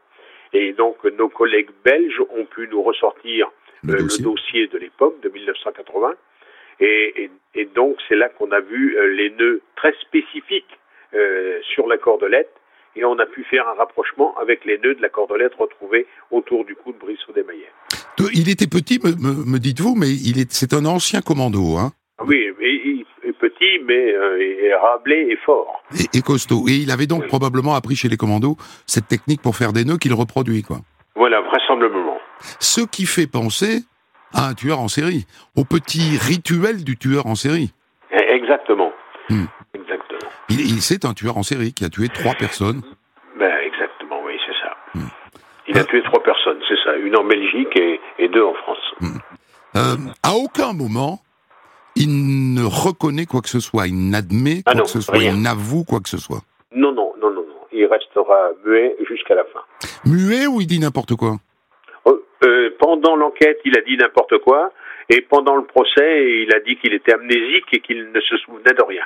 Et 0.53 0.73
donc 0.73 1.05
nos 1.19 1.29
collègues 1.29 1.71
belges 1.85 2.21
ont 2.37 2.45
pu 2.45 2.69
nous 2.71 2.83
ressortir 2.83 3.51
le 3.83 4.23
dossier. 4.23 4.69
de 4.69 4.79
l'époque 4.79 5.21
de 5.23 5.29
1980 5.29 6.15
et, 6.81 7.31
donc, 7.75 7.97
c'est 8.09 8.17
là 8.17 8.29
qu'on 8.29 8.51
a 8.53 8.61
vu 8.61 8.97
euh, 8.97 9.15
les 9.15 9.31
nœuds 9.31 9.61
très 9.77 9.93
spécifiques 10.01 10.79
euh, 11.15 11.59
sur 11.75 11.87
la 11.87 11.99
cordelette 11.99 12.53
et 12.97 13.05
on 13.05 13.19
a 13.19 13.27
pu 13.27 13.45
faire 13.45 13.69
un 13.69 13.75
rapprochement 13.75 14.35
avec 14.39 14.65
les 14.65 14.79
nœuds 14.79 14.95
de 14.95 15.03
la 15.03 15.09
cordelette 15.09 15.55
retrouvés 15.55 16.07
autour 16.31 16.65
du 16.65 16.75
cou 16.75 16.93
de 16.93 16.99
Brissot 16.99 17.33
Desmaillets. 17.33 17.71
Il 18.35 18.51
était 18.51 18.67
petit, 18.67 18.99
me, 19.03 19.59
dites-vous, 19.59 19.95
mais 19.95 20.11
il 20.11 20.41
est, 20.41 20.53
c'est 20.53 20.75
un 20.75 20.85
ancien 20.85 21.21
commando, 21.21 21.77
hein 21.77 21.93
Oui, 22.27 22.49
il 22.61 23.05
est 23.25 23.33
petit, 23.33 23.79
mais 23.85 24.13
euh, 24.13 24.77
rablé 24.83 25.29
et 25.31 25.37
fort. 25.45 25.83
Et, 26.13 26.21
costaud. 26.21 26.67
Et 26.69 26.77
il 26.77 26.91
avait 26.91 27.07
donc 27.07 27.27
probablement 27.29 27.75
appris 27.75 27.97
chez 27.97 28.09
les 28.09 28.17
commandos 28.17 28.57
cette 28.87 29.09
technique 29.09 29.41
pour 29.43 29.57
faire 29.57 29.73
des 29.73 29.85
nœuds 29.85 29.99
qu'il 29.99 30.15
reproduit, 30.15 30.63
quoi. 30.63 30.79
Voilà, 31.15 31.41
vraisemblablement. 31.41 32.19
Ce 32.61 32.81
qui 32.81 33.07
fait 33.07 33.27
penser 33.27 33.81
à 34.35 34.49
un 34.49 34.55
tueur 34.55 34.81
en 34.81 34.89
série, 34.89 35.27
au 35.57 35.65
petit 35.65 36.19
rituel 36.19 36.85
du 36.85 36.97
tueur 36.97 37.27
en 37.27 37.35
série. 37.35 37.73
Exactement. 38.51 38.93
Hmm. 39.29 39.45
Exactement. 39.75 40.31
Il, 40.49 40.83
c'est 40.83 41.05
un 41.05 41.15
tueur 41.15 41.37
en 41.37 41.45
série 41.45 41.73
qui 41.73 41.85
a 41.85 41.89
tué 41.89 42.09
trois 42.09 42.35
personnes. 42.35 42.83
Ben, 43.39 43.53
exactement, 43.65 44.21
oui, 44.25 44.33
c'est 44.45 44.55
ça. 44.61 44.77
Hmm. 44.95 45.09
Il 45.69 45.79
a 45.79 45.85
tué 45.85 46.03
trois 46.03 46.23
personnes, 46.23 46.59
c'est 46.69 46.79
ça. 46.85 46.97
Une 46.97 47.17
en 47.17 47.25
Belgique 47.25 47.79
et, 48.19 48.29
deux 48.29 48.43
en 48.43 48.55
France. 48.55 48.79
Hmm. 49.01 49.19
Euh, 49.77 49.97
à 50.25 50.35
aucun 50.35 50.73
moment, 50.73 51.21
il 51.95 52.55
ne 52.55 52.65
reconnaît 52.65 53.27
quoi 53.27 53.41
que 53.41 53.49
ce 53.49 53.61
soit, 53.61 53.87
il 53.87 54.11
n'admet 54.11 54.63
ah 54.67 54.73
quoi 54.73 54.83
que 54.83 54.91
ce 54.91 55.01
soit, 55.01 55.19
il 55.19 55.41
n'avoue 55.41 55.85
quoi 55.85 56.01
que 56.01 56.09
ce 56.09 56.19
soit. 56.19 56.41
Non, 56.75 56.93
non, 56.93 57.13
non, 57.21 57.31
non, 57.31 57.43
non. 57.43 57.67
il 57.73 57.87
restera 57.87 58.51
muet 58.65 58.97
jusqu'à 59.09 59.37
la 59.37 59.45
fin. 59.45 59.61
Muet 60.05 60.49
ou 60.49 60.61
il 60.61 60.67
dit 60.67 60.81
n'importe 60.81 61.15
quoi? 61.15 61.37
Euh, 62.45 62.71
pendant 62.79 63.17
l'enquête, 63.17 63.59
il 63.65 63.77
a 63.77 63.83
dit 63.83 63.97
n'importe 63.97 64.39
quoi, 64.39 64.73
et 65.09 65.21
pendant 65.21 65.57
le 65.57 65.65
procès, 65.65 66.43
il 66.43 66.55
a 66.55 66.61
dit 66.61 66.77
qu'il 66.77 66.95
était 66.95 67.13
amnésique 67.13 67.65
et 67.73 67.81
qu'il 67.81 68.11
ne 68.13 68.21
se 68.21 68.37
souvenait 68.39 68.73
de 68.75 68.83
rien. 68.83 69.03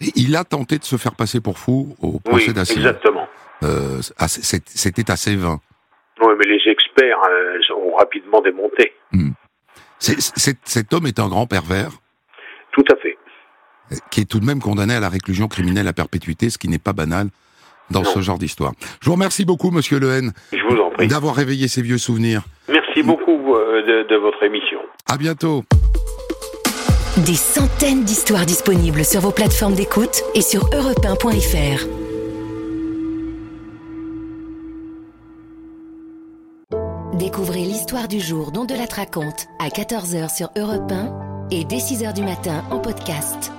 Et 0.00 0.10
il 0.16 0.34
a 0.36 0.44
tenté 0.44 0.78
de 0.78 0.84
se 0.84 0.96
faire 0.96 1.14
passer 1.14 1.40
pour 1.40 1.58
fou 1.58 1.94
au 2.00 2.18
procès 2.20 2.48
Oui, 2.48 2.54
d'assises. 2.54 2.76
exactement. 2.78 3.28
Euh, 3.62 4.00
C'était 4.26 5.10
assez 5.10 5.34
vain. 5.36 5.60
Oui, 6.20 6.34
mais 6.38 6.46
les 6.46 6.70
experts 6.70 7.18
euh, 7.30 7.58
ont 7.76 7.94
rapidement 7.96 8.40
démonté. 8.40 8.92
C'est- 10.00 10.20
cet 10.64 10.92
homme 10.94 11.06
est 11.06 11.18
un 11.18 11.28
grand 11.28 11.46
pervers 11.46 11.90
Tout 12.72 12.84
à 12.92 12.96
fait. 12.96 13.16
qui 14.10 14.20
est 14.20 14.30
tout 14.30 14.38
de 14.38 14.44
même 14.44 14.60
condamné 14.60 14.94
à 14.94 15.00
la 15.00 15.08
réclusion 15.08 15.48
criminelle 15.48 15.88
à 15.88 15.92
perpétuité, 15.92 16.50
ce 16.50 16.58
qui 16.58 16.68
n'est 16.68 16.78
pas 16.78 16.92
banal 16.92 17.28
dans 17.90 18.02
Non. 18.02 18.10
ce 18.14 18.20
genre 18.20 18.38
d'histoire. 18.38 18.72
Je 19.00 19.06
vous 19.06 19.14
remercie 19.14 19.44
beaucoup, 19.44 19.70
Monsieur 19.70 19.98
Lehen, 19.98 20.32
d'avoir 21.08 21.34
réveillé 21.34 21.68
ces 21.68 21.82
vieux 21.82 21.98
souvenirs. 21.98 22.42
Merci 22.68 23.02
beaucoup 23.02 23.54
euh, 23.54 23.82
de, 24.04 24.08
de 24.08 24.16
votre 24.16 24.42
émission. 24.42 24.78
À 25.10 25.16
bientôt. 25.16 25.64
Des 27.26 27.34
centaines 27.34 28.04
d'histoires 28.04 28.46
disponibles 28.46 29.04
sur 29.04 29.20
vos 29.20 29.32
plateformes 29.32 29.74
d'écoute 29.74 30.22
et 30.34 30.42
sur 30.42 30.64
europe1.fr. 30.70 31.86
Découvrez 37.14 37.60
l'histoire 37.62 38.08
du 38.08 38.20
jour 38.20 38.52
dont 38.52 38.64
de 38.64 38.74
la 38.74 38.84
raconte 38.94 39.46
à 39.58 39.68
14h 39.68 40.34
sur 40.34 40.50
Europe 40.56 40.90
1 40.92 41.48
et 41.50 41.64
dès 41.64 41.76
6h 41.78 42.14
du 42.14 42.22
matin 42.22 42.62
en 42.70 42.78
podcast. 42.78 43.52